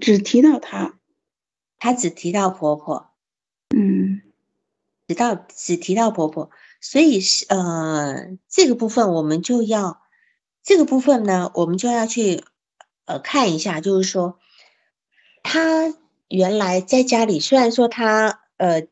[0.00, 0.98] 只提到她，
[1.78, 3.10] 她只提到婆婆。
[3.76, 4.22] 嗯，
[5.08, 10.02] 只到只提到婆婆，所以是呃这个部分我们就要
[10.62, 12.44] 这个部分呢，我们就要去
[13.06, 14.38] 呃看一下，就是说
[15.42, 15.92] 她
[16.28, 18.86] 原来在家里，虽然说她呃。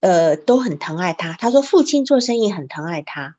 [0.00, 1.32] 呃，都很疼爱他。
[1.32, 3.38] 他说父亲做生意很疼爱他。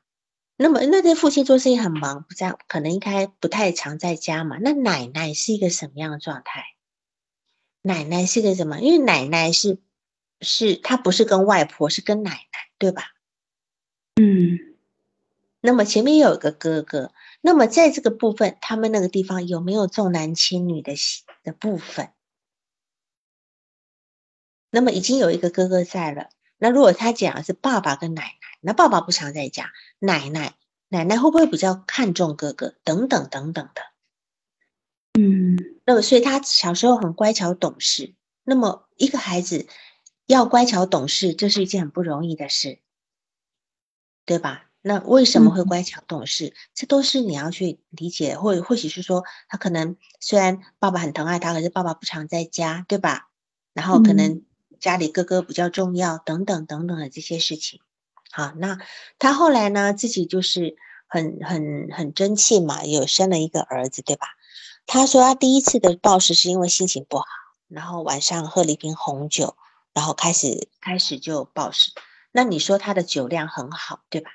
[0.56, 4.58] 那么，那这父亲做生意很忙，不在，可能应该不太常在家嘛。
[4.60, 6.64] 那奶奶是一个什么样的状态？
[7.80, 8.80] 奶奶是个什么？
[8.80, 9.78] 因为奶奶是
[10.40, 13.12] 是，他不是跟外婆，是跟奶奶，对吧？
[14.16, 14.58] 嗯。
[15.60, 17.12] 那么前面有一个哥哥。
[17.40, 20.94] 那么在这个部分，他们那个地方有没有重男轻女的
[21.44, 22.10] 的部分？
[24.70, 26.30] 那么已经有一个哥哥在了。
[26.58, 30.54] 那如果他讲的是爸爸跟奶奶，那爸爸不常在家，奶奶
[30.88, 32.74] 奶奶会不会比较看重哥哥？
[32.84, 33.82] 等等等等的，
[35.14, 38.14] 嗯，那么所以他小时候很乖巧懂事。
[38.42, 39.68] 那么一个孩子
[40.28, 42.78] 要乖巧懂事，这是一件很不容易的事，
[44.24, 44.66] 对吧？
[44.82, 46.54] 那为什么会乖巧懂事？
[46.72, 53.28] 这都是你要去理解，或或许是说他可能虽然爸爸很疼爱他，可是爸爸不常在家，对吧？
[53.72, 54.44] 然后可能。
[54.80, 57.80] 家里哥哥比较重要，等等等等的这些事情，
[58.30, 58.78] 好，那
[59.18, 60.76] 他后来呢，自己就是
[61.08, 64.28] 很很很争气嘛，有生了一个儿子，对吧？
[64.86, 67.24] 他说他第一次的暴食是因为心情不好，
[67.66, 69.56] 然后晚上喝了一瓶红酒，
[69.94, 71.92] 然后开始开始就暴食。
[72.32, 74.30] 那你说他的酒量很好，对吧？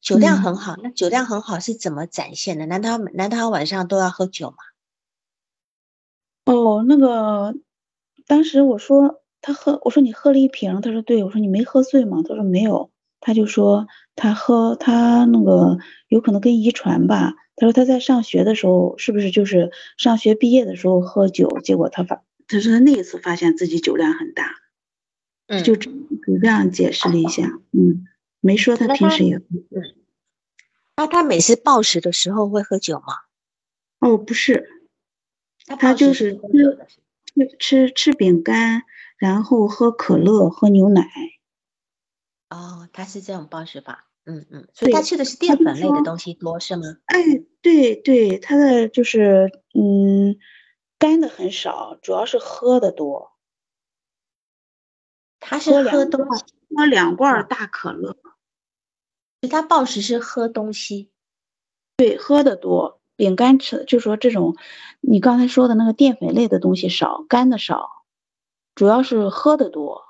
[0.00, 2.66] 酒量很好，那酒量很好是怎么展现的？
[2.66, 4.56] 难道难道他晚上都要喝酒吗？
[6.44, 7.54] 哦，那个
[8.26, 9.22] 当时我说。
[9.42, 12.20] 他喝，我说你喝了一瓶，他说对，我说你没喝醉吗？
[12.26, 17.34] 他说没有，他就说他喝，他那个有可能跟遗传吧。
[17.54, 24.50] 他说他在上学的时候，是不是就是上学毕业的时候喝酒，结果他发，他说他那一次发现自己酒量很大，
[25.46, 25.90] 嗯，就就
[26.40, 28.06] 这样解释了一下，嗯，
[28.40, 29.44] 没说他平时也喝。
[30.96, 33.14] 那他每次暴食的时候会喝酒吗？
[34.00, 34.68] 哦，不是，
[35.66, 36.38] 他就是
[37.38, 38.82] 吃吃吃饼干。
[39.18, 41.08] 然后喝可乐，喝牛奶。
[42.50, 46.82] 哦，他是这种暴食法，嗯嗯，所以他吃的是淀粉类的东西多是吗？
[47.06, 47.16] 哎，
[47.62, 50.36] 对对，他的就是嗯，
[50.98, 53.32] 干的很少，主要是喝的多。
[55.48, 56.44] 他是喝东西，
[56.76, 58.16] 喝两罐大可乐。
[59.48, 61.12] 他暴食是喝东西，
[61.96, 64.56] 对，喝的多，饼干吃，就说这种
[65.00, 68.04] 你刚才说的那个淀粉类的东西少，干的少。
[68.74, 70.04] 主要是喝的多，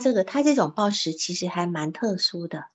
[0.00, 2.66] 这个他这种暴食其实还蛮特殊的，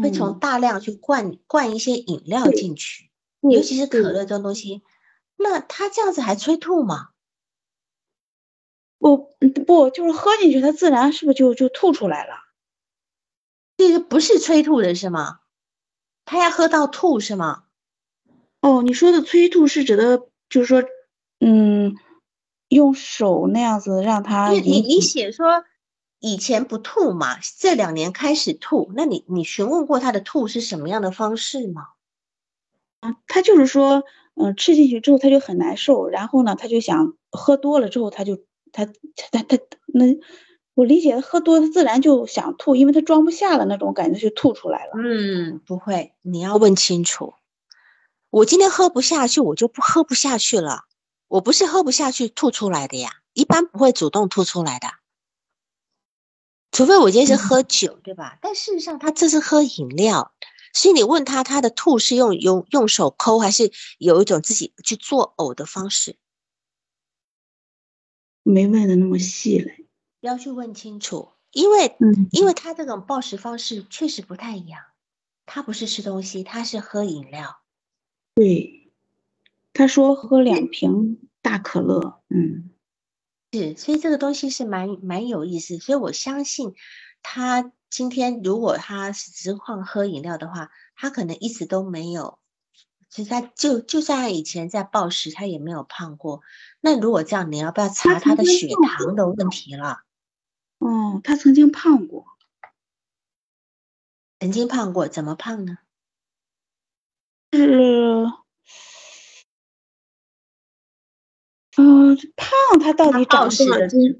[0.00, 3.10] 会从大量去灌灌一些饮料进去，
[3.40, 4.84] 尤其是可乐这种东西。
[5.36, 7.10] 那他这样子还催吐吗？
[8.98, 9.16] 不
[9.66, 12.34] 不，就是喝进去，它自然是不是就就吐出来了？
[13.76, 15.40] 这个不是催吐的是吗？
[16.24, 17.64] 他要喝到吐是吗？
[18.60, 20.82] 哦，你说的催吐是指的，就是说，
[21.40, 21.96] 嗯。
[22.70, 25.64] 用手那样子让他，你你你写说
[26.18, 31.86] 以前不吐嘛，这两年开始吐，那你你询问过他的吐是什么样的方式吗？
[33.00, 38.38] 啊，他就是说，嗯，吃进去之后他就很难受，然后呢，他就想喝多了之后他就
[38.72, 38.86] 他
[39.30, 40.04] 他他那
[40.74, 44.92] 我理解喝多他自然就想吐，因为他装不下了那种感觉就吐出来了。
[44.96, 47.34] 嗯，不会，你要问清楚。
[48.30, 50.82] 我今天喝不下去，我就不喝不下去了。
[51.28, 54.88] 我不是喝不下去吐出来的呀，一般不会主动吐出来的，
[56.72, 58.38] 除非我今天是喝酒，对吧？
[58.40, 60.32] 但事实上他这是喝饮料，
[60.72, 66.16] 所以你问他他的吐是用用用手抠，还是有一种自己去作呕的方式？
[68.50, 69.86] 没问的那么细嘞，
[70.20, 74.82] 要去问清楚，因为嗯因为他这种暴食方式确实不太一样，
[75.44, 77.60] 他不是吃东西，他是喝饮料。
[78.34, 78.90] 对，
[79.74, 82.70] 他说喝两瓶大可乐，嗯，
[83.52, 86.74] 是，所以这个东西是蛮蛮有意思，所以我相信
[87.22, 92.37] 他今天如果他是只况喝饮料的话，他可能一直都没有，
[93.08, 96.42] 其实他就就算他以前在暴食，他也没有胖过。
[96.80, 100.02] 那如果这样，你要不要查他的血糖的问题了？
[100.78, 102.26] 哦，他曾经胖过，
[104.38, 105.78] 曾经胖过，怎么胖呢？
[107.52, 108.26] 是，
[111.76, 114.16] 嗯，胖他到底长多少斤？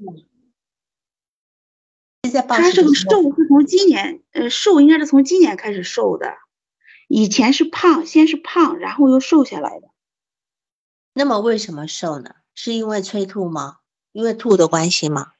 [2.47, 6.37] 他这个瘦是从今年，呃，瘦应该是从今年开始瘦的，
[7.09, 9.89] 以前是胖，先是胖，然后又瘦下来的。
[11.11, 12.35] 那么为什么瘦呢？
[12.55, 13.79] 是因为催吐吗？
[14.13, 15.33] 因为吐的关系吗？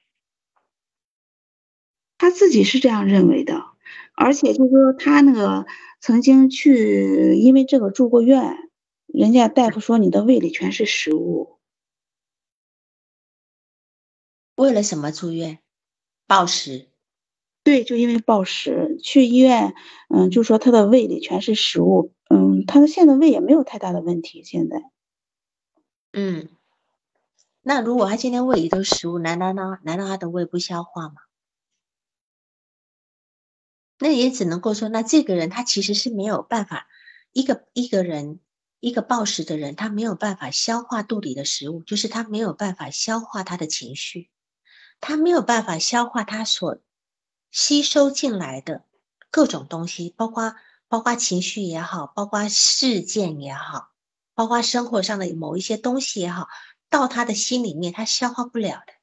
[2.18, 3.64] 他自己是这样认为的，
[4.14, 5.66] 而且就是说他那个。
[6.02, 8.72] 曾经去，因为这个住过院，
[9.08, 11.60] 人家大夫说你的胃里全是食物。
[14.56, 15.60] 为了什么住院？
[16.26, 16.88] 暴食。
[17.64, 19.76] 对，就因为暴食去医院，
[20.10, 24.82] 嗯，就说他的胃里全是食物，嗯，他的现在胃也没有太大的问题，现在。
[26.14, 26.50] 嗯，
[27.62, 29.78] 那如果他今天胃里都是食物，难道呢？
[29.84, 31.16] 难道他的胃不消化吗？
[34.00, 36.88] 那也只能够说，那这个人他其实是没有办法，
[37.34, 38.40] 一个一个人，
[38.80, 44.30] 一个暴食的人，他没有办法消化肚里的食物，就是他没有办法消化他的情绪，
[45.02, 46.80] 他没有办法消化他所
[47.52, 48.84] 吸收进来的
[49.32, 50.56] 各种东西，包括
[50.88, 53.90] 包括情绪也好，包括事件也好，
[54.34, 56.48] 包括生活上的某一些东西也好，
[56.90, 58.94] 到他的心里面，他消化不了的。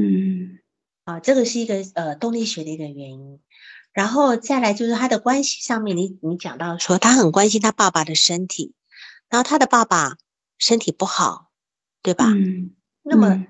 [0.00, 0.58] 嗯。
[1.04, 3.40] 啊，这个是一个呃动力学的一个原因，
[3.92, 8.74] 然后再来就是他的关系上面，你你讲到说他很关心他爸爸的身体，
[9.28, 10.16] 然后他的爸爸
[10.58, 11.52] 身体不好，
[12.02, 12.26] 对吧？
[12.26, 12.74] 嗯。
[13.08, 13.46] 那么，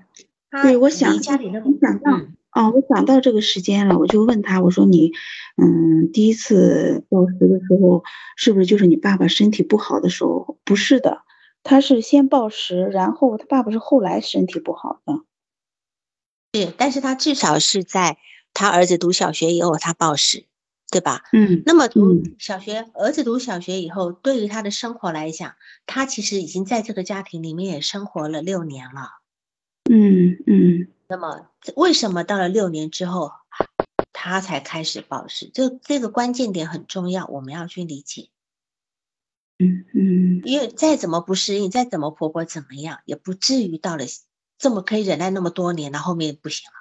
[0.61, 2.11] 对，我想家里那我想到
[2.57, 5.11] 啊，我想到这个时间了，我就问他，我说你，
[5.57, 8.03] 嗯，第一次暴食的时候，
[8.35, 10.57] 是不是就是你爸爸身体不好的时候？
[10.63, 11.21] 不是的，
[11.61, 15.21] 他是先暴食，然后他爸爸是后来身体不好的。
[16.59, 18.17] 是，但是他至少是在
[18.55, 20.45] 他儿子读小学以后，他暴食，
[20.89, 21.25] 对吧？
[21.33, 25.53] 嗯，那么读小学，儿子读小学以后，对于他的生活来讲，
[25.85, 29.19] 他其实已经在这个家庭里面也生活了六年了。
[29.91, 30.87] 嗯嗯。
[31.07, 33.31] 那么为什么到了六年之后，
[34.11, 35.49] 他才开始暴食？
[35.53, 38.29] 这这个关键点很重要，我们要去理解。
[39.57, 40.41] 嗯嗯。
[40.43, 44.05] 因为再怎么不适应，再怎么婆婆怎么样，也不至于到了。
[44.57, 46.73] 这么可以忍耐那么多年，那后面不行了。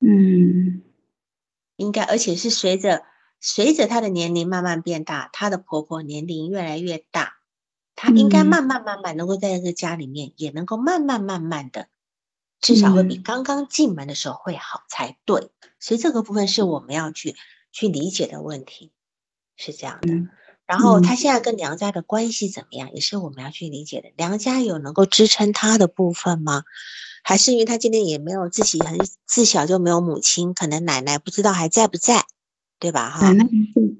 [0.00, 0.82] 嗯，
[1.76, 3.04] 应该，而且是随着
[3.38, 7.34] 随着她的年龄慢慢变大，她的婆婆年龄越来越大，
[7.94, 11.88] 她应该慢慢慢慢能够在这个家里面，也能够慢慢慢慢的，
[12.60, 15.50] 至少会比刚刚进门的时候会好才对。
[15.80, 17.36] 所以这个部分是我们要去
[17.72, 18.92] 去理解的问题，
[19.56, 20.12] 是这样的。
[20.66, 24.10] 然后他现在跟娘家的关系怎么样，也是我们要去理解的。
[24.16, 26.64] 娘家有能够支撑他的部分吗？
[27.24, 32.26] 还是因为他今天也没有自己很自小就没有母亲，可能奶奶不知道还在不在，
[32.78, 33.10] 对吧？
[33.10, 33.44] 哈，奶奶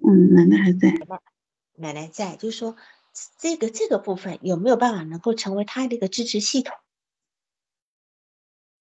[0.06, 0.92] 嗯，奶奶还在。
[1.76, 2.76] 奶奶在，就是说
[3.38, 6.74] 这个这个部分有没有办法能够成为他的一个支持系统？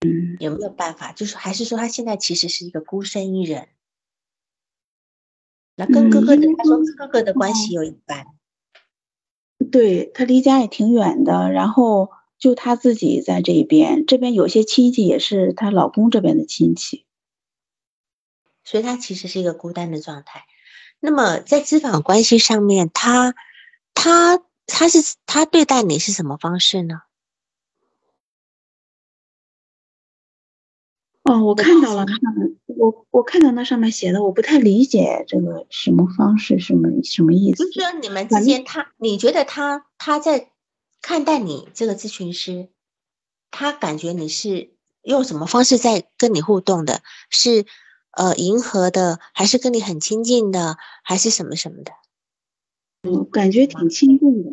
[0.06, 1.12] 嗯，有没有办法？
[1.12, 3.70] 就是还是说他现在其实是一个孤身一人？
[5.76, 8.26] 那跟哥哥的，他说哥哥的关系有一般，
[9.72, 17.06] 对他离家也挺远的，然后就他自己在这边，这边有些亲戚也是她老公这边的亲戚，
[18.64, 20.46] 所以他其实是一个孤单的状态。
[21.00, 23.36] 那么在资访关系上面，他
[23.94, 27.02] 他他是他对待你是什么方式呢？
[31.28, 32.06] 哦，我看到了，
[32.68, 37.66] 我我看到那上面写的，我不太理解这个什么方式，什么什么意思？
[37.66, 40.52] 就是说你们之间，他你觉得他他在
[41.02, 42.70] 看待你这个咨询师，
[43.52, 44.72] 他感觉你是
[45.04, 47.02] 用什么方式在跟你互动的？
[47.30, 47.66] 是
[48.12, 51.92] 呃迎合的，还是跟你很亲近的，还是什么什么的？
[53.12, 54.50] 我感觉挺亲近的，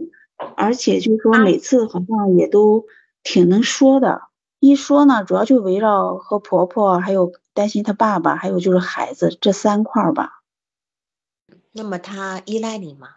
[0.57, 2.85] 而且就是说每次好像也都
[3.23, 4.23] 挺能说的。
[4.67, 10.43] 一说呢，主要就围绕和婆婆，还有担心她爸爸，还有就是孩子这三块吧。
[11.73, 13.09] 那么他依赖你吗？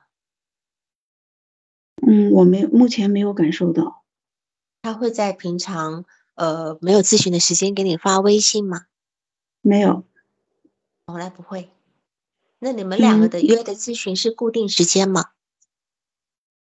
[2.05, 4.03] 嗯，我没目前没有感受到。
[4.81, 6.03] 他会在平常
[6.35, 8.85] 呃没有咨询的时间给你发微信吗？
[9.61, 10.03] 没有，
[11.05, 11.69] 从来不会。
[12.59, 15.29] 那你们两个的约的咨询是固定时间吗？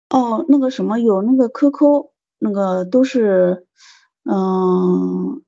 [0.08, 3.66] 哦，那个什么有那个 QQ，那个都是，
[4.24, 5.42] 嗯，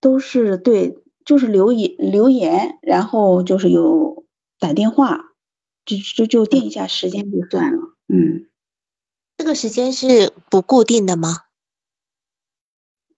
[0.00, 4.24] 都是对，就是留言留言，然后就是有
[4.58, 5.32] 打电话，
[5.84, 7.94] 就就就定一下时间就算了。
[8.08, 8.48] 嗯，
[9.36, 11.42] 这个时间是不固定的吗？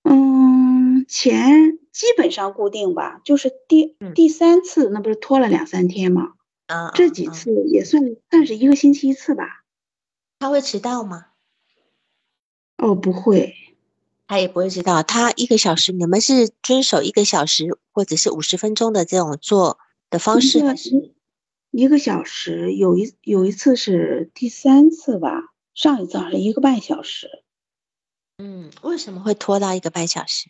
[0.02, 6.32] 嗯，前基本上固定吧，就是第第三次那不是拖了两三天吗？
[6.66, 9.64] 啊，这几次也算算是一个星期一次吧。
[10.40, 11.26] 他会迟到吗？
[12.76, 13.54] 哦，不会，
[14.28, 15.02] 他也不会知道。
[15.02, 19.78] 他一个小时，你们是遵守一个小时或者是五十分钟的这种做
[20.10, 21.14] 的方式，还是
[21.72, 22.72] 一个小时？
[22.74, 27.42] 有一有一次是第三次吧，上一次好像一个半小时。
[28.36, 30.48] 嗯，为什么会拖到一个半小时？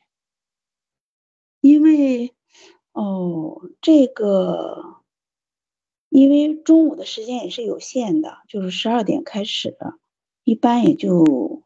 [1.62, 2.34] 因为，
[2.92, 4.96] 哦，这个。
[6.10, 9.76] 因为中午的时间也是有限的，就是十二点开始，
[10.42, 11.62] 一般也就，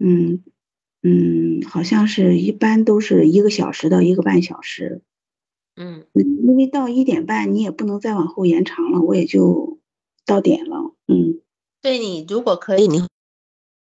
[0.00, 0.42] 嗯
[1.06, 5.02] 嗯，好像是一般都是一个小时到一个半小时，
[5.76, 9.78] 嗯，因为到一点半你也不能再往后延长了，我也就
[10.24, 11.42] 到点了，嗯，
[11.82, 13.06] 对你如果可以，你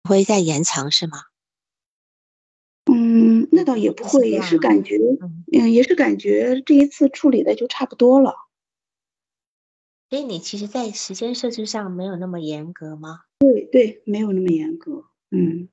[0.08, 1.18] 会再延长是吗？
[2.90, 4.96] 嗯，那倒也不会，也是感觉，
[5.52, 8.34] 嗯，也是感觉这一次处理的就差不多了。
[10.08, 13.20] 所以你其实，在时间设置上没有那么严格吗？
[13.38, 15.04] 对对，没有那么严格。
[15.30, 15.68] 嗯，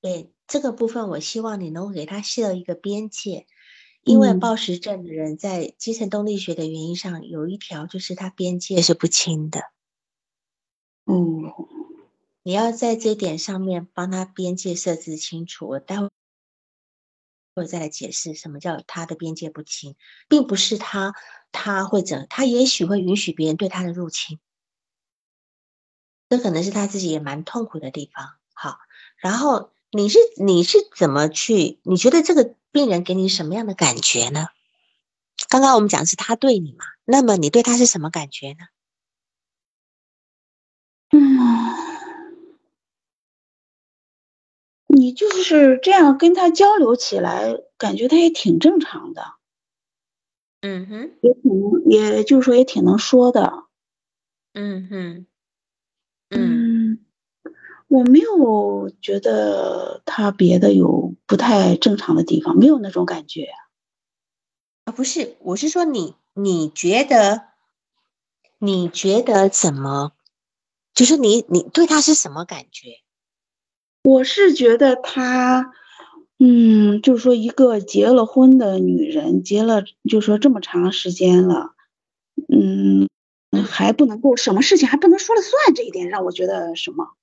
[0.00, 3.46] 对这个部分，我希望你能够给他设一个边界，
[4.02, 9.60] 因为暴食症的人在精神动力学的原因上有一条，就是他边界是不清的。
[11.06, 11.52] 嗯，
[12.42, 15.68] 你要在这点上面帮他边界设置清楚。
[15.68, 16.08] 我待会
[17.54, 19.96] 会再来解释什么叫他的边界不清，
[20.28, 21.14] 并不是他。
[21.56, 22.26] 他会怎？
[22.28, 24.40] 他也许会允许别人对他的入侵，
[26.28, 28.34] 这可能是他自己也蛮痛苦的地方。
[28.52, 28.80] 好，
[29.18, 31.78] 然后你是你是怎么去？
[31.84, 34.48] 你觉得这个病人给你什么样的感觉呢？
[35.48, 38.66] 刚刚我们讲是他对你嘛，那么你对他是什么感觉呢？
[41.12, 42.58] 嗯，
[44.88, 49.34] 你就是这样跟他交流起来，感觉他也挺正常的。
[50.60, 53.64] 嗯哼，也挺能，也就是说也挺能说的。
[54.54, 55.26] 嗯哼，
[56.30, 57.03] 嗯，
[57.94, 63.50] 我没有觉得他别的有不太正常的地方，没有那种感觉。
[64.84, 67.42] 啊，不是，我是说你，你觉得，
[68.58, 70.10] 你觉得怎么？
[70.92, 72.98] 就是你，你对他是什么感觉？
[74.02, 75.72] 我是觉得他。
[76.40, 81.76] 嗯，就是说一个结了婚的女人，结了就说这么长时间了，
[82.52, 83.08] 嗯，
[83.64, 87.14] 还不能够什么事情还不能说了算，这一点让我觉得什么？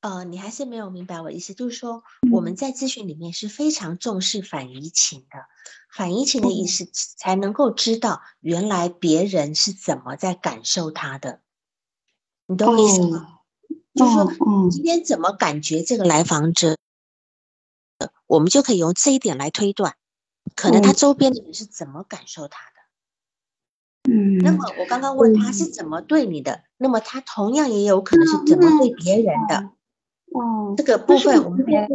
[0.00, 5.46] 呃，你还是没有明白我意思，就是说我们在咨询里面是非常重视反移情的，
[5.92, 11.40] 反移情的意思才能够知道原来别人是怎么在感受他的，
[12.46, 13.40] 你懂我意思吗？
[13.94, 14.32] 就是说
[14.70, 16.76] 今天怎么感觉这个来访者？
[18.28, 19.96] 我们就可以用这一点来推断，
[20.54, 24.12] 可能他周边的人是怎么感受他的。
[24.12, 29.72] 嗯，那么我刚刚问他是怎么对你的，那么他同样也有可能是怎么对别人的。
[30.32, 31.88] 哦，这个部分我们还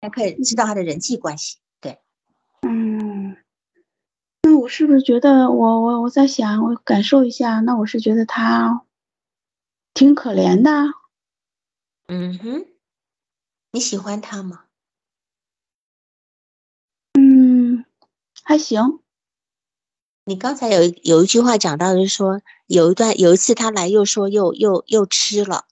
[0.00, 1.58] 还可以知道他的人际关系。
[1.80, 1.98] 对，
[2.62, 3.36] 嗯，
[4.42, 8.82] 那我是不是觉得我我我在想，我感受一下，那我是觉得他
[9.92, 10.70] 挺可怜的。
[12.06, 12.66] 嗯哼，
[13.72, 14.64] 你喜欢他吗？
[17.14, 17.84] 嗯
[18.42, 19.00] 还行，
[20.26, 25.64] 你刚才有有一句话讲到，就是说有一段有一次他来又说又又又吃了，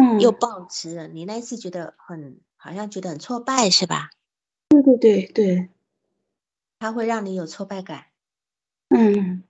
[0.00, 1.08] 嗯，又抱持了。
[1.08, 4.10] 你那一次觉得很好像觉得很挫败是吧？
[4.68, 5.68] 对对对对，
[6.78, 8.06] 他会让你有挫败感。
[8.88, 9.42] 嗯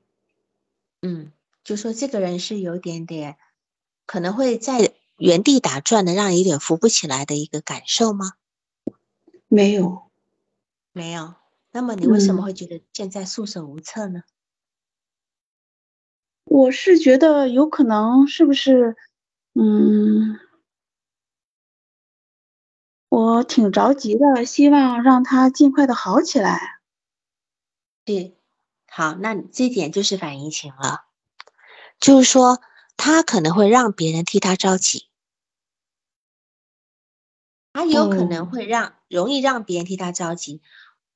[1.03, 1.33] 嗯，
[1.63, 3.37] 就说这个人是有点点
[4.07, 8.33] 可能会在原地打转的，让你有点扶不起来的一个感受吗？
[9.49, 10.11] 没有，
[10.93, 11.35] 没有。
[11.71, 14.23] 那么你为什么会觉得现在束手无策呢？
[16.45, 18.97] 我是觉得有可能是不是，
[19.61, 20.39] 嗯，
[23.09, 26.79] 我挺着急的，希望让他尽快的好起来。
[28.05, 28.39] 对，
[28.87, 31.07] 好，那这点就是反移情了，
[31.99, 32.61] 就是说
[32.97, 35.09] 他可能会让别人替他着急，
[37.73, 40.63] 他有可能会让容易让别人替他着急，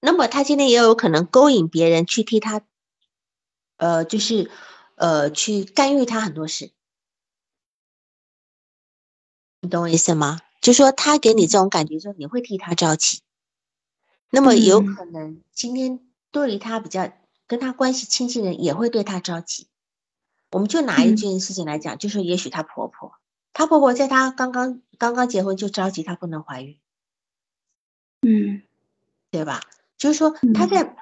[0.00, 2.62] 那么他今天也有可能勾引别人去替他，
[3.76, 4.50] 呃，就是。
[4.94, 6.70] 呃，去干预他很多事，
[9.62, 10.40] 你懂我意思吗？
[10.60, 13.20] 就说他给你这种感觉，说你会替他着急，
[14.30, 16.00] 那么有可能今天
[16.32, 17.12] 对于他比较
[17.46, 19.68] 跟他关系亲近的人也会对他着急。
[20.50, 23.14] 我们就拿一件事情来讲，就是也许她婆婆，
[23.52, 26.78] 她婆婆在她刚刚刚刚结婚就着急她不能怀孕，
[28.20, 28.62] 嗯，
[29.30, 29.62] 对吧？
[29.96, 30.96] 就是说她在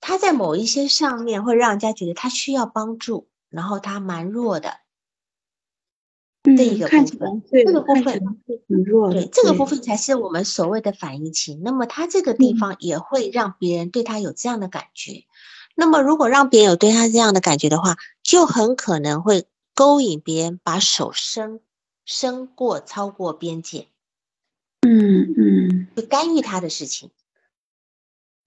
[0.00, 3.28] 她在某一些上面会让人家觉得她需要帮助。
[3.48, 4.78] 然后她蛮弱的，
[6.44, 11.54] 这一个部分，这个部分很弱，对，这个部分才是我们所谓的反应期。
[11.54, 15.24] 那么他这个地方也会让别人对他有这样的感觉。
[15.76, 21.60] 那么如果让别人有对他这样的感觉的话，就很可能会勾引别人把手伸
[22.04, 23.86] 伸过超过边界，
[24.80, 27.10] 嗯嗯，就干预他的事情。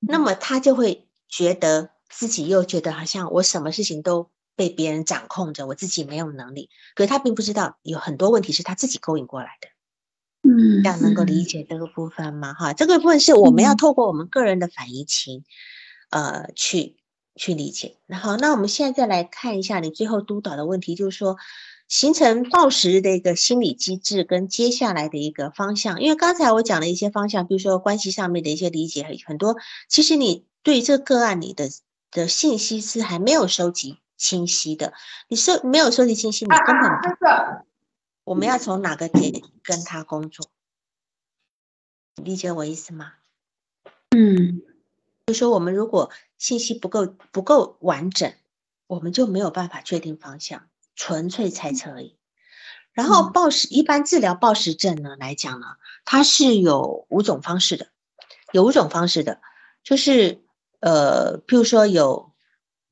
[0.02, 4.30] 那么他就会觉得自己又觉得好像我什么事情都。
[4.56, 9.68] 被别人掌控着，我自己没有能力，可是他并不知道有很多问题是他自己勾引过来的。
[10.48, 12.54] 嗯，这样能够理解这个部分吗？
[12.54, 15.44] 哈，这个部分是我们要透过我们个人的反移情，
[16.12, 16.98] 呃，去
[17.36, 17.98] 去理解。
[18.06, 21.38] 然后，那我们现在再来看一下你最后督导的问题，就是说
[21.88, 26.00] 形成暴食的一个心理机制跟接下来的一个方向。
[26.00, 29.58] 因为刚才我讲了一些方向，比如说关系上面的一些理解很多，
[29.90, 31.70] 其实你对这个案你的
[32.12, 33.98] 的信息是还没有收集。
[34.18, 34.94] 清晰的，
[35.28, 37.66] 你收没有收集清晰，你根本不。
[38.24, 40.48] 我们要从哪个点跟他工作？
[42.16, 43.14] 理解我意思吗？
[44.12, 44.62] 嗯，
[45.28, 48.34] 就说我们如果信息不够不够完整，
[48.88, 52.18] 我们就没有办法确定方向，纯粹猜测而已。
[52.94, 55.68] 然后暴食一般治疗暴食症呢来讲呢，
[56.06, 57.90] 它是有五种方式的，
[58.54, 59.42] 有五种方式的，
[59.84, 60.42] 就是
[60.80, 62.34] 呃，譬如说有。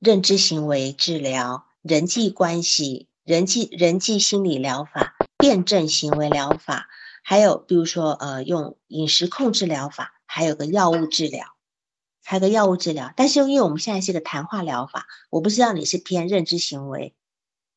[0.04, 6.88] 认知行为治疗、人际关系、人际人际心理疗法、辩证行为疗法，
[7.24, 11.46] 还有比如说呃用饮食控制疗法，还有个药物治疗，
[12.22, 13.14] 还有个药物治疗。
[13.16, 17.16] 但是因为我们现在是个谈话疗法，我不知道你是偏认知行为、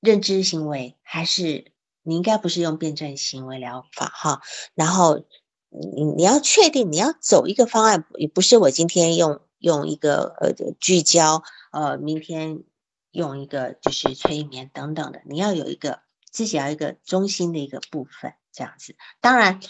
[0.01, 1.71] 认知行为，还是
[2.03, 4.41] 你应该不是用辩证行为疗法哈。
[4.75, 5.23] 然后
[5.69, 11.45] 你你要确定你要走一个方案，也不是我今天用用一个呃聚焦。
[11.77, 12.65] 呃，明天
[13.11, 16.01] 用一个就是催眠等等的，你要有一个
[16.31, 18.97] 自己要一个中心的一个部分，这样子。
[19.21, 19.61] 当然，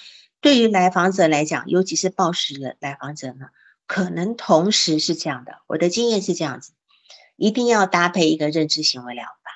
[0.41, 3.49] 对于来访者来讲，尤其是暴食的来访者呢，
[3.89, 5.63] 可能同时是这样的。
[5.67, 6.75] 我的经验是这样子，
[7.35, 9.51] 一定要搭配一个认知行为疗法，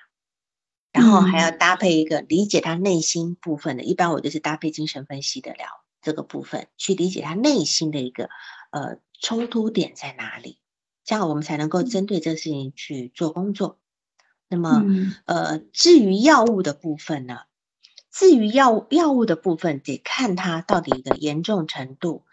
[0.91, 3.85] 然后还要搭配一个理解他内心部分的。
[3.85, 5.69] 一般我就是搭配精神分析的疗
[6.03, 8.29] 这个部分，去理解他内心的一个
[8.73, 10.59] 呃冲突点在哪里。
[11.11, 13.81] 这样我们才能够针对这个事情去做工作。
[14.49, 14.85] 那么，
[15.25, 17.41] 呃，至于药物的部分呢？
[18.13, 22.27] 至于药物药物的部分，得看它到底的严重程度。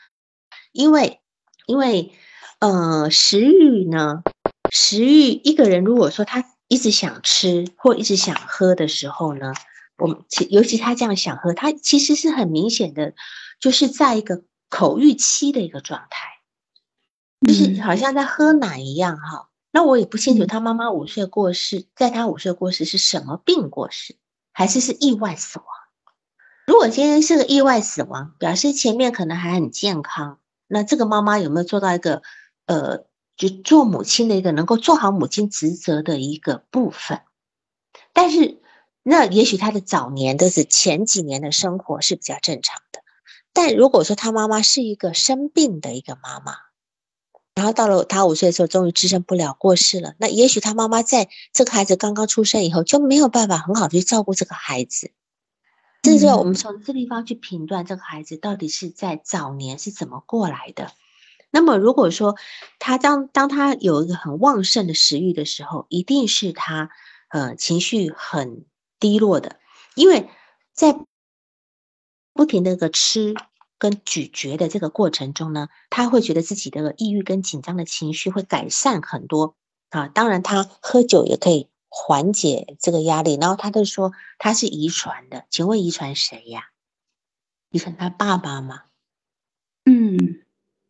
[0.74, 1.22] 因为，
[1.66, 2.12] 因为，
[2.60, 4.22] 呃，食欲呢，
[4.70, 9.54] 食欲一个人如果说他一直想吃或一直想喝的时候呢，
[9.98, 13.16] 我们其尤其他这样想喝，他其实是很明显的，
[13.60, 16.37] 就是在一个口欲期的一个状态。
[17.46, 24.16] 就是好像在喝奶一样哈，那我也不清楚他妈妈五岁过世，在他五岁过世是什么病过世，
[24.52, 25.68] 还是是意外死亡？
[26.66, 32.24] 如果今天是个意外死亡，表示前面可能还很健康，那这个妈妈有没有做到一个
[32.66, 33.06] 呃，
[33.38, 37.22] 就做母亲的一个能够做好母亲职责的一个部分？
[38.14, 38.60] 但是
[39.04, 43.02] 那也许他的早年的是前几年的生活是比较正常的，
[43.54, 46.67] 但如果说他妈妈是一个生病的一个妈妈。
[47.58, 50.14] 然后到了他五岁的时候，终于支撑不了，过世了。
[50.20, 55.10] 那也许他妈妈在这个孩子刚刚出生以后就没有办法很好的去照顾这个孩子。
[56.04, 60.92] 这就要我们从这地方去评断这个孩子到底是在早年是怎么过来的。
[61.50, 62.36] 那么如果说
[62.78, 66.92] 他当当他有一个很旺盛的食欲的时候，一定是他
[67.30, 68.66] 呃情绪很
[69.00, 69.56] 低落的，
[69.96, 70.30] 因为
[70.74, 70.96] 在
[72.34, 73.34] 不停的个吃
[73.78, 79.56] 跟咀嚼的这个过程中呢，他会觉得自己的抑郁跟紧张的情绪会改善很多
[79.90, 80.08] 啊。
[80.08, 83.38] 当然，他喝酒也可以缓解这个压力。
[83.40, 86.70] 然后他就说他是遗传的，请问遗传谁呀？
[87.70, 88.84] 遗传他爸爸吗？
[89.86, 90.44] 嗯，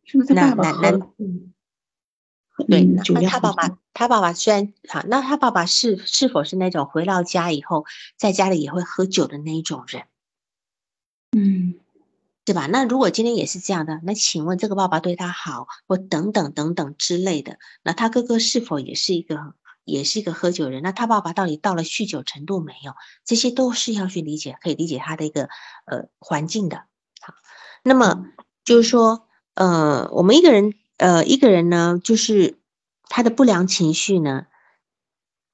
[0.04, 1.12] 是不是他爸爸喝？
[2.66, 7.84] 对，那他爸爸，他爸爸虽然好，那他爸爸是是否是那种回到家以后，
[8.16, 10.06] 在家里也会喝酒的那一种人？
[11.36, 11.78] 嗯，
[12.48, 12.66] 是吧？
[12.66, 19.52] 那如果今天也是这样的，那请问这个爸爸对他好，或等等等等之类的，那他哥哥是否也是一个，
[19.84, 20.82] 也是一个喝酒人？
[20.82, 22.94] 那他爸爸到底到了酗酒程度没有？
[23.26, 25.50] 这些都是要去理解，可以理解他的一个
[25.84, 26.84] 呃环境的。
[27.20, 27.34] 好，
[27.82, 28.24] 那么
[28.64, 30.74] 就是说，呃，我们一个人。
[30.98, 32.58] 呃，一个人呢，就是
[33.04, 34.46] 他的不良情绪呢，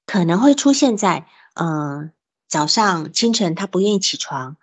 [0.07, 2.11] 可能会出现在嗯
[2.47, 4.57] 早上清晨他不愿意起床，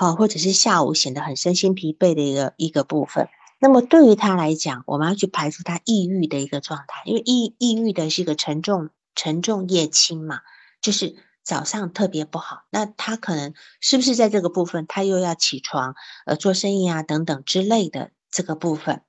[0.00, 3.28] 好，或者是下午显得很身心疲惫的一个一个部分。
[3.58, 10.42] 那么对于他来讲，我们要去排除他抑郁的一个状态，因为抑抑郁的是一个沉重沉重夜轻嘛，
[10.80, 12.62] 就是早上特别不好。
[12.70, 15.96] 那他可能是不是在这个部分，他又要起床
[16.26, 19.02] 呃做生意啊等等之类的这个部分？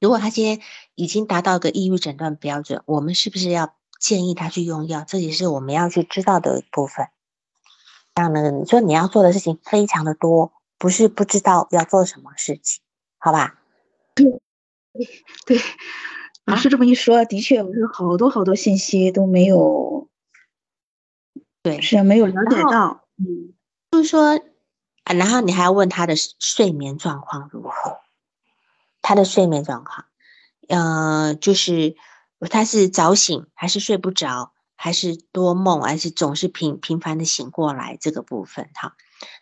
[0.00, 0.62] 如果他今天
[0.94, 5.04] 已经达到个抑郁诊断标准，我们是不是要建议他去用药？
[5.06, 7.08] 这也是我们要去知道的部分。
[8.20, 12.82] 这样呢，你说你要做的事情非常的多，不是不知道要做什么事情，
[13.16, 13.58] 好吧？
[14.14, 14.26] 对，
[15.46, 15.58] 对，
[16.44, 20.10] 老师这么一说，的确，我是好多好多信息都没有，
[21.62, 23.06] 对，是没有了解到。
[23.16, 23.54] 嗯，
[23.90, 24.38] 就是说，
[25.04, 28.00] 然后你还要问他的睡眠状况如何？
[29.00, 30.04] 他的睡眠状况，
[30.68, 31.96] 呃，就是
[32.50, 34.52] 他是早醒还是睡不着，
[34.82, 38.96] 还是多梦，还是总是频频繁的醒过来这个部分哈。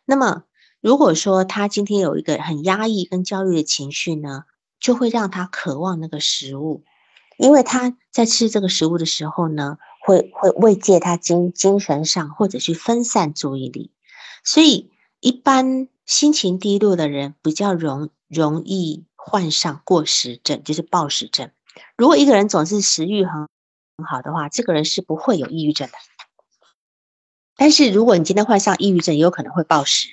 [0.05, 0.43] 那么
[0.81, 4.47] 如果说他今天有一个很压抑跟焦虑的情绪呢，
[4.81, 6.83] 就会让他渴望那个食物，
[7.37, 13.93] 因为他在吃这个食物的时候呢，会会慰藉他精精神上或者去分散注意力，
[14.43, 19.05] 所以一般心情低落的人比较容容易。
[19.31, 21.51] 患上过食症，就是暴食症。
[21.99, 23.47] 如果一个人总是食欲很
[24.05, 25.95] 好的话，这个人是不会有抑郁症的。
[27.57, 30.09] 但是如果你今天患上抑郁症，也有可能会暴食，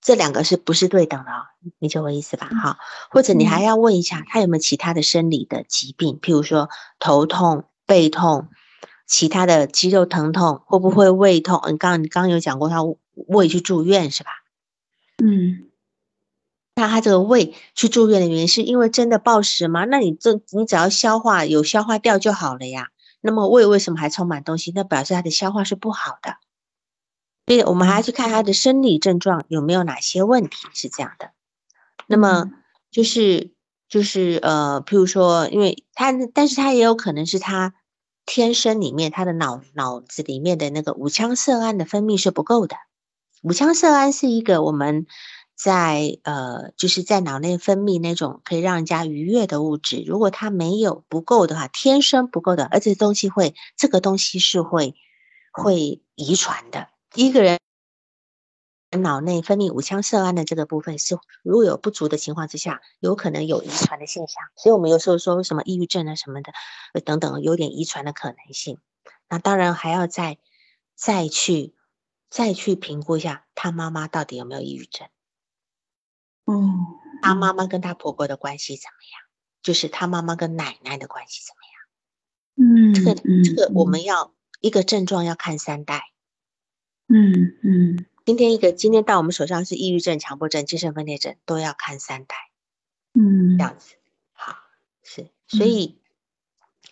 [0.00, 1.46] 这两个是不是对等的啊？
[1.78, 2.46] 理解我意思吧？
[2.46, 2.78] 哈，
[3.10, 6.68] 或者你还要问一下，他有没有其他的生理的疾病，譬如说
[7.00, 8.48] 头痛、背痛，
[9.06, 11.60] 其他的肌肉疼痛，会不会胃痛？
[11.72, 12.78] 你刚你刚刚有讲过，他
[13.14, 14.30] 胃去住院是吧？
[15.22, 15.70] 嗯。
[16.76, 19.84] 那他这个胃去住院的原因，是因为真的暴食吗？
[19.84, 22.90] 那你这你只要消化有消化掉就好了呀。
[23.26, 24.70] 那么胃为什么还充满东西？
[24.74, 26.36] 那表示他的消化是不好的。
[27.46, 31.30] 所以我们还要去看他的生理症状有没有哪些问题是这样的。
[32.06, 32.50] 那么
[32.90, 33.54] 就是
[33.88, 37.72] 就是呃，譬如说，因为他，但是他也有可能是他
[38.26, 42.76] 天生里面他的脑脑子里面的那个五羟色胺的分泌是不够的。
[43.40, 45.06] 五羟色胺是一个我们。
[45.54, 54.96] 在呃，就是在脑内分泌那种可以让人家愉悦的物质，如果它没有不够的话，天生不够的，而且东西会，这个东西是会
[55.52, 56.88] 会遗传的。
[57.14, 57.60] 一个人
[59.00, 64.42] 脑内分泌五羟色胺的这个部分是，如果有不足的情况之下，有可能有遗传的现象。
[64.56, 66.52] 所以我们有时候说什么抑郁症啊什么的，
[67.04, 68.78] 等等，有点遗传的可能性。
[69.28, 70.38] 那当然还要再
[70.96, 71.74] 再去
[72.28, 75.08] 再去评估一下，他妈妈到底有没有抑郁症。
[76.46, 76.86] 嗯，
[77.22, 79.20] 他妈妈跟他婆婆的关系怎么样？
[79.62, 82.92] 就是他妈妈跟奶奶的关系怎么样？
[82.92, 86.12] 嗯，这个这个我们要一个症状要看三代。
[87.08, 92.36] 嗯嗯，今天一个今天到我们手上是抑郁症、强迫症、精神分裂症，都要看三代。
[93.14, 93.94] 嗯，这样子
[94.32, 94.56] 好
[95.02, 96.00] 是，所以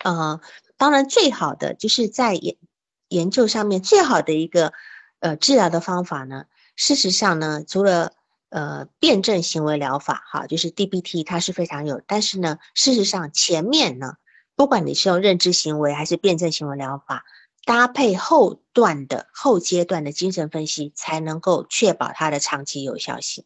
[0.03, 0.41] 呃，
[0.77, 2.57] 当然最好的就是在研
[3.07, 4.73] 研究上面最好的一个
[5.19, 6.45] 呃治疗的方法呢，
[6.75, 8.13] 事实上呢，除了
[8.53, 12.03] 呃，辩证行为疗法，哈，就是 DBT，它是非常有。
[12.05, 14.17] 但是呢，事实上前面呢，
[14.55, 17.25] 不管你是用认知行为还是辩证行为疗法，
[17.65, 23.43] 搭配后段的后阶段的精神分析，才能够确保它的长期有效性。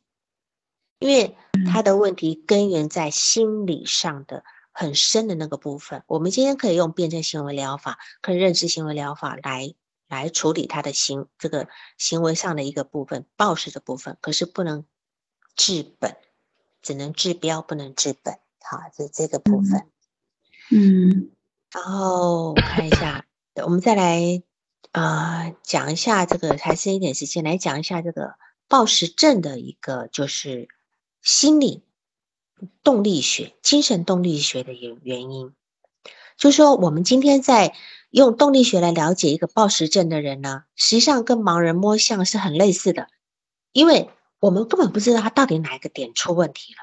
[0.99, 1.37] 因为
[1.71, 4.43] 它的问题根源在心理上的
[4.73, 6.03] 很深的那个部分。
[6.07, 9.73] 我们今天可以用辩证行为疗法，跟认知行为疗法来。
[10.09, 14.85] 来处理他的行这个行为上的一个部分，暴食的部分，可是不能。
[15.57, 16.15] 治本
[16.81, 18.35] 只能治标，不能治本。
[18.61, 19.89] 好，这这个部分。
[20.71, 21.31] 嗯，
[21.73, 23.25] 然后看一下，
[23.63, 24.43] 我们再来
[24.91, 28.35] 啊讲一下这个，还剩一点时间来讲一下这个
[28.67, 30.67] 暴食症的一个就是
[31.21, 31.83] 心理
[32.83, 35.53] 动力学、精神动力学的原原因。
[36.37, 37.73] 就说我们今天在
[38.09, 43.07] 用动力学来了解一个暴食症的人呢，实际上跟盲人摸象是很类似的，
[43.71, 44.09] 因为
[44.39, 46.79] 我们根本不知道他到底哪一个点出问题了。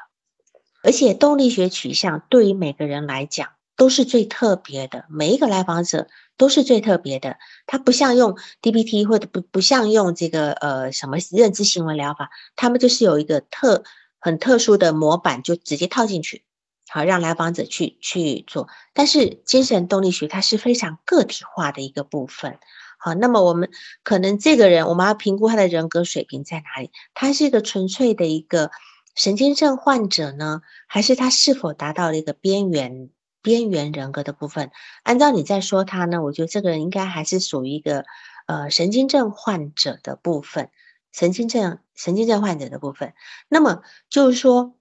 [0.82, 7.38] 而且动力学取向对于每个人来讲都是最特别的，每一个来访者都是最特别的。
[7.66, 13.82] 它不像用 DBT 或者不不像用这个呃什么认知行为疗法，他们就是有一个特
[14.20, 16.44] 很特殊的模板，就直接套进去。
[16.86, 22.58] 好，让来访者去去做，但是精神动力学它是非常个体化的一个部分。
[23.04, 23.68] 好，那么我们
[24.02, 26.90] 可能这个人，我们要评估他的人格水平在哪里？
[27.12, 28.70] 他是一个纯粹的一个
[29.14, 33.10] 神经症患者呢，还是他是否达到了一个边缘
[33.42, 34.70] 边缘人格的部分？
[35.02, 38.06] 按照你在说他呢，我觉得这个人应该还是属于一个
[38.46, 40.70] 呃神经症患者的部分，
[41.12, 43.12] 神经症神经症患者的部分。
[43.50, 44.74] 那么就是说。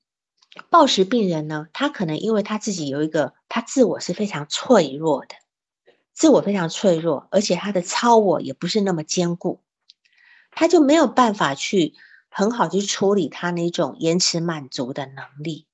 [0.69, 5.34] 暴食病人呢，他可能因为他自己有一个，他自我是非常脆弱的，
[6.14, 9.64] 自我非常脆弱，而且他的超我也不是那么坚固，
[10.51, 11.95] 他就没有办法去
[12.30, 15.68] 很好去处理他那种延迟满足的能力。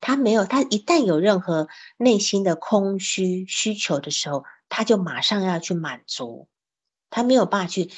[0.00, 6.48] 他没有，他一旦有任何内心的空虚需求的时候，他就马上要去满足，
[7.08, 7.90] 他没有办法去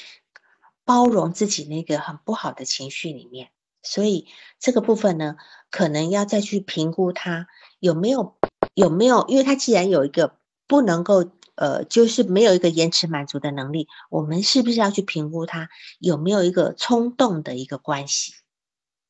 [0.85, 3.49] 包容自己那个很不好的情绪里面。
[3.83, 4.27] 所以
[4.57, 5.35] 这个部分呢，
[5.69, 7.47] 可能要再去评估他
[7.79, 8.37] 有没有
[8.73, 18.33] 有没有，因为他既然有一个不能够呃，就是没有一个延迟满足的能力，我们是不是要去评估他有没有一个冲动的一个关系，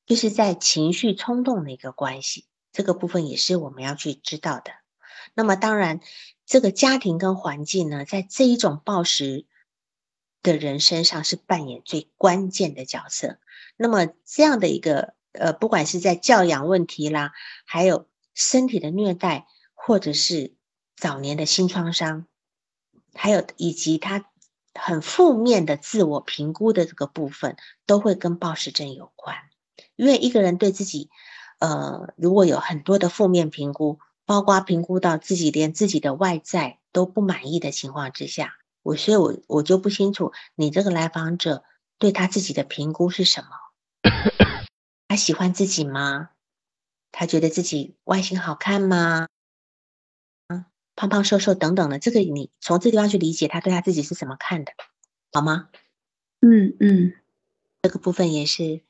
[0.06, 4.72] 就是在情绪冲动的一个关系，这个部分也是我们要去知道的。
[5.34, 6.00] 那么当然，
[6.46, 9.46] 这个家庭跟环境呢，在这一种暴食
[10.42, 13.40] 的人身上是扮演最关键的角色。
[13.76, 17.34] 那么这样的一个呃，不管是在教养问题啦，
[17.66, 20.56] 还有身体的虐待，或者是
[20.96, 22.26] 早年的新创伤，
[23.14, 24.26] 还有以及他
[24.74, 29.36] 很负面的自我评估的这个部分，都会跟暴食症有关。
[29.96, 31.10] 因为一个人对自己，
[31.60, 38.54] 呃，如果有很多的负面评估，包括评估到自己连自己的外在都不满意的情况之下，
[38.84, 41.64] 我所以，我我就不清楚你这个来访者
[41.98, 43.50] 对他自己的评估是什么。
[45.08, 46.30] 他喜欢自己吗？
[47.12, 49.28] 他觉得自己外形好看吗？
[50.98, 54.72] 胖胖瘦瘦等等的，这个你从这地方去理解他对他自己是怎么看的，
[55.32, 55.70] 好吗？
[56.42, 57.14] 嗯嗯，
[57.84, 58.82] 这个部分也是。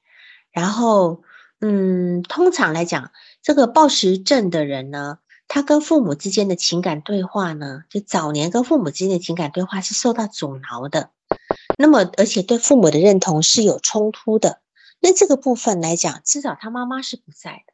[0.52, 1.22] 然后，
[1.60, 3.12] 嗯，通常来讲，
[3.44, 11.12] 这个暴食症的人呢，他跟父母之间的情感对话呢，就早年跟父母之间的情感对话是受到阻挠的。
[11.78, 14.62] 那么，而且对父母的认同是有冲突的。
[15.02, 17.74] 那这个部分来讲，至少他妈妈是不在的。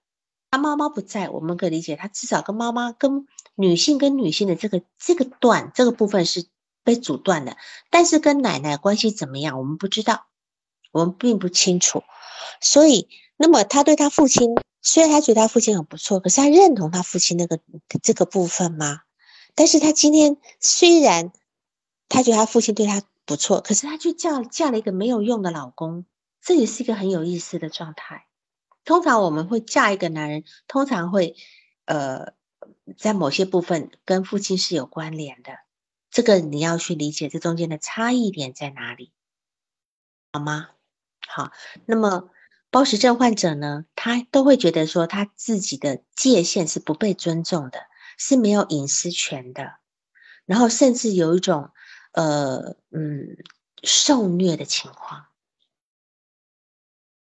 [0.50, 6.46] 他妈妈不在，我们可以理解，他至少跟妈妈、跟女性、跟女性的这个这个段这个部分是
[6.84, 7.58] 被阻断的。
[7.90, 10.26] 但是跟奶奶关系怎么样，我们不知道，
[10.92, 12.04] 我们并不清楚。
[12.62, 17.60] 所以，那么他对他父亲，虽然他觉得他父亲很不错，可是他认同他父亲那个
[18.02, 19.02] 这个部分吗？
[19.56, 21.32] 但是他今天虽然
[22.10, 26.06] 他觉得他父亲对他不错，可是他却嫁嫁了一个没有用的老公。
[26.42, 28.26] 这也是一个很有意思的状态。
[28.84, 31.38] 通常我们会嫁一个男人，通常会，
[31.86, 32.34] 呃，
[32.98, 35.60] 在某些部分跟父亲是有关联的。
[36.10, 39.12] 这个你要去理解这中间的差异点在哪里，
[40.32, 40.70] 好吗？
[41.28, 41.52] 好，
[41.86, 42.30] 那么
[42.70, 47.80] 暴食症患者呢，他都会觉得说他自己的界限是不被尊重的，
[48.18, 49.78] 是没有隐私权的，
[50.46, 51.72] 然后甚至有一种，
[52.12, 53.38] 呃，嗯，
[53.82, 55.26] 受虐的情况。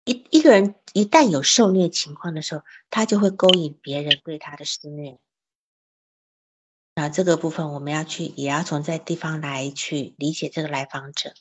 [0.05, 5.21] 一一个人一旦有受虐情况的时候，他就会勾引别人对他的施虐。
[6.95, 11.33] 那这个部分我们要去，也要从这地方来去理解这个来访者。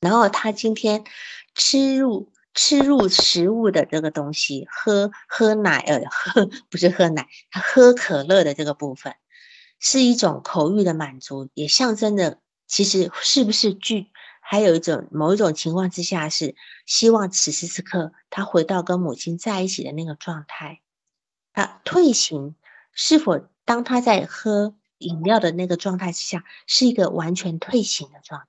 [0.00, 1.04] 然后他今天
[1.54, 9.14] 吃入吃入食物的这个东西，喝喝奶呃喝不是喝奶，他喝可乐的这个部分，
[9.78, 14.08] 是一种口欲的满足，也象征着其实是不是具。
[14.44, 20.82] 还有一种某一种情况之下，是希望此时此刻他回到跟母亲在一起的那个状态。
[21.54, 22.56] 他退行
[22.92, 28.46] 是否当他在喝饮料的那个状态之下，是一个完全退行的状态，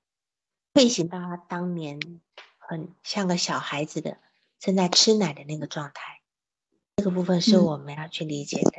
[0.73, 1.99] 退行到他当年
[2.57, 4.17] 很像个小孩子的
[4.59, 6.21] 正在吃奶的那个状态。
[6.97, 8.71] 这个部分是我们要去理解的。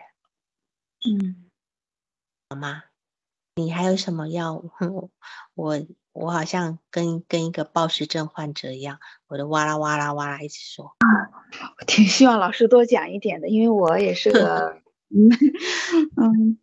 [1.10, 1.50] 嗯，
[2.48, 2.84] 好吗？
[3.56, 4.64] 你还有什么要
[5.54, 5.86] 我？
[6.14, 10.94] 我好像跟跟一个暴食症患者一样，我的哇啦哇啦哇啦一直说。
[11.76, 14.80] 我挺希望老师多讲一点的，因为我也是个
[16.16, 16.58] 嗯嗯，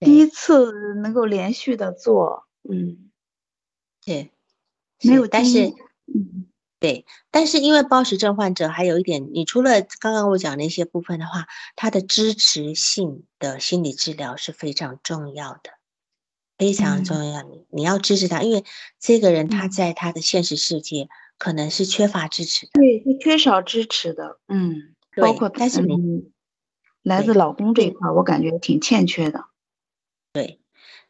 [0.00, 3.10] 第一次能够连续的做，嗯，
[4.04, 4.30] 对，
[5.02, 5.68] 没有，但是
[6.06, 6.46] 嗯。
[6.80, 11.46] 对，但是因为暴食症患者还有一点，你除了刚刚我讲那些部分的话，
[11.76, 15.72] 他的支持性的心理治疗是非常重要的，
[16.56, 17.42] 非常重要。
[17.42, 18.64] 你你要支持他，因为
[18.98, 26.32] 这个人他在他的现实世界可能是缺乏支持的，对，是缺少支持的，嗯，包括但是你
[27.02, 29.46] 来自老公这一块，我感觉挺欠缺的。
[30.32, 30.60] 对，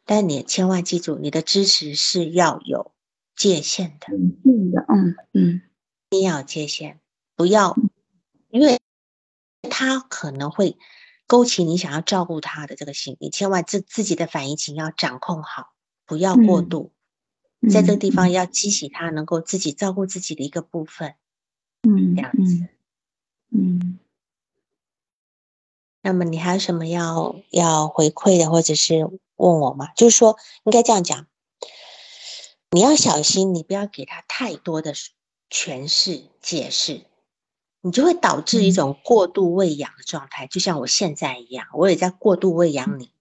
[0.05, 2.91] 但你千万记住，你的支持是要有。
[3.33, 5.61] 界限的，嗯嗯，
[6.09, 6.99] 一定要界限，
[7.35, 7.75] 不要，
[8.49, 8.77] 因为
[9.67, 10.77] 他可能会
[11.25, 15.73] 勾起你想要照顾他的这个心，你千万自自己的反应情要掌控好，
[16.05, 16.91] 不要过度，
[17.67, 21.15] 在这个地方要激起他能够自己照顾自己的一个部分，
[21.81, 22.67] 嗯，这样子，
[23.49, 23.97] 嗯，
[26.01, 29.89] 那么你还有什么要要回馈的，或者是问我吗？
[29.95, 31.27] 就是说，应该这样讲。
[32.71, 34.93] 你要小心，你不要给他太多的
[35.49, 37.01] 诠释解释，
[37.81, 43.11] 你就会导致一种过度喂养的状态，就像我现在一样，我也在过度喂养你。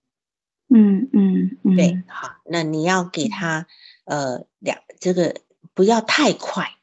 [0.73, 3.67] 嗯嗯嗯，对，好，那你要给他
[4.05, 5.35] 呃两这个
[5.75, 6.77] 不要太快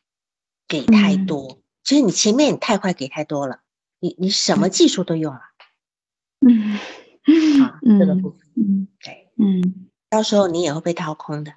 [0.67, 3.61] 给太多，就是你前面你太快给太多了，
[3.99, 5.39] 你你什么技术都用了。
[7.27, 11.53] 这个部分，嗯，对，嗯，到时候你也会被掏空的。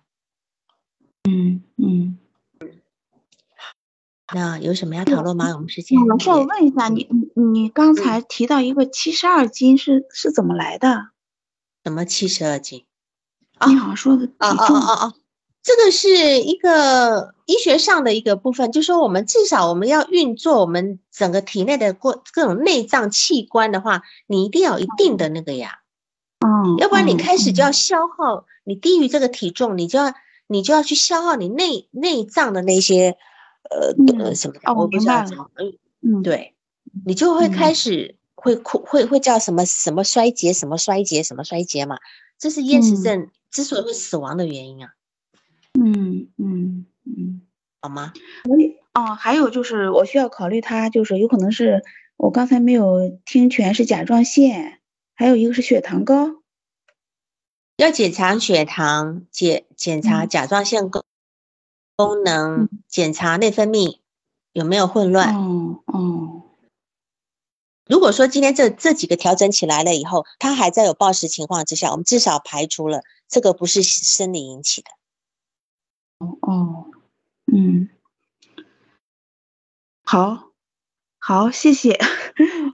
[1.29, 2.19] 嗯嗯，
[4.35, 5.55] 那有什么要讨论吗？
[5.55, 11.11] 我们时间老师，我问一下你，你你刚才提到一个七十二斤是是怎么来的？
[11.85, 12.85] 什么七十二斤？
[13.67, 15.15] 你好像说的哦哦哦哦，
[15.63, 25.81] 这个是一个医学上的一个部分，就说我们至少我们要运作我们整个体内的各各种内脏器官的话，你一定要有一定的那个呀，
[26.47, 30.15] 嗯，要不然你开始就要消耗，你低于这个体重，你就要。
[30.53, 33.17] 你就要去消耗你内内脏的那些，
[33.71, 35.47] 呃呃什么的，我不知道怎么，
[36.03, 36.57] 嗯，对，
[37.07, 41.99] 你就会开始会哭，会会叫什么什么衰竭，什么衰竭，什么衰竭嘛，
[42.37, 44.91] 这是厌食症之所以会死亡的原因啊。
[47.83, 48.13] 嗯嗯嗯，好吗？
[48.93, 51.83] 哦，还有就是我需要考虑他，就是有可能是
[52.17, 54.81] 我刚才没有听全是甲状腺，
[55.15, 56.43] 还有一个是血糖高。
[57.77, 61.03] 要检查血糖，检检查甲状腺功
[61.97, 64.01] 功能，检查内分泌
[64.53, 65.35] 有没有混乱。
[65.35, 66.43] 哦哦。
[67.87, 74.91] 如果说今天这这几个调整起来了以后，他还在有暴食情况之下，我们至少排除了这个不是生理引起的。
[76.19, 76.90] 哦哦，
[77.53, 77.89] 嗯，
[80.05, 80.51] 好。
[81.23, 81.99] 好，谢谢。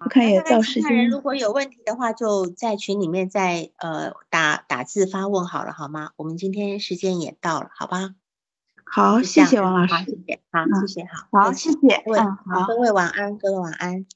[0.00, 1.10] 我看也到时间。
[1.10, 6.12] 如果有问题的话，就在群里面再呃打打字发问好了，好吗？
[6.14, 8.14] 我们今天时间也到了，好吧？
[8.84, 10.04] 好，谢谢王老师。
[10.04, 11.96] 谢谢，好，谢谢，好，好，谢谢。
[12.06, 14.06] 嗯，好，各位晚安，各位晚安。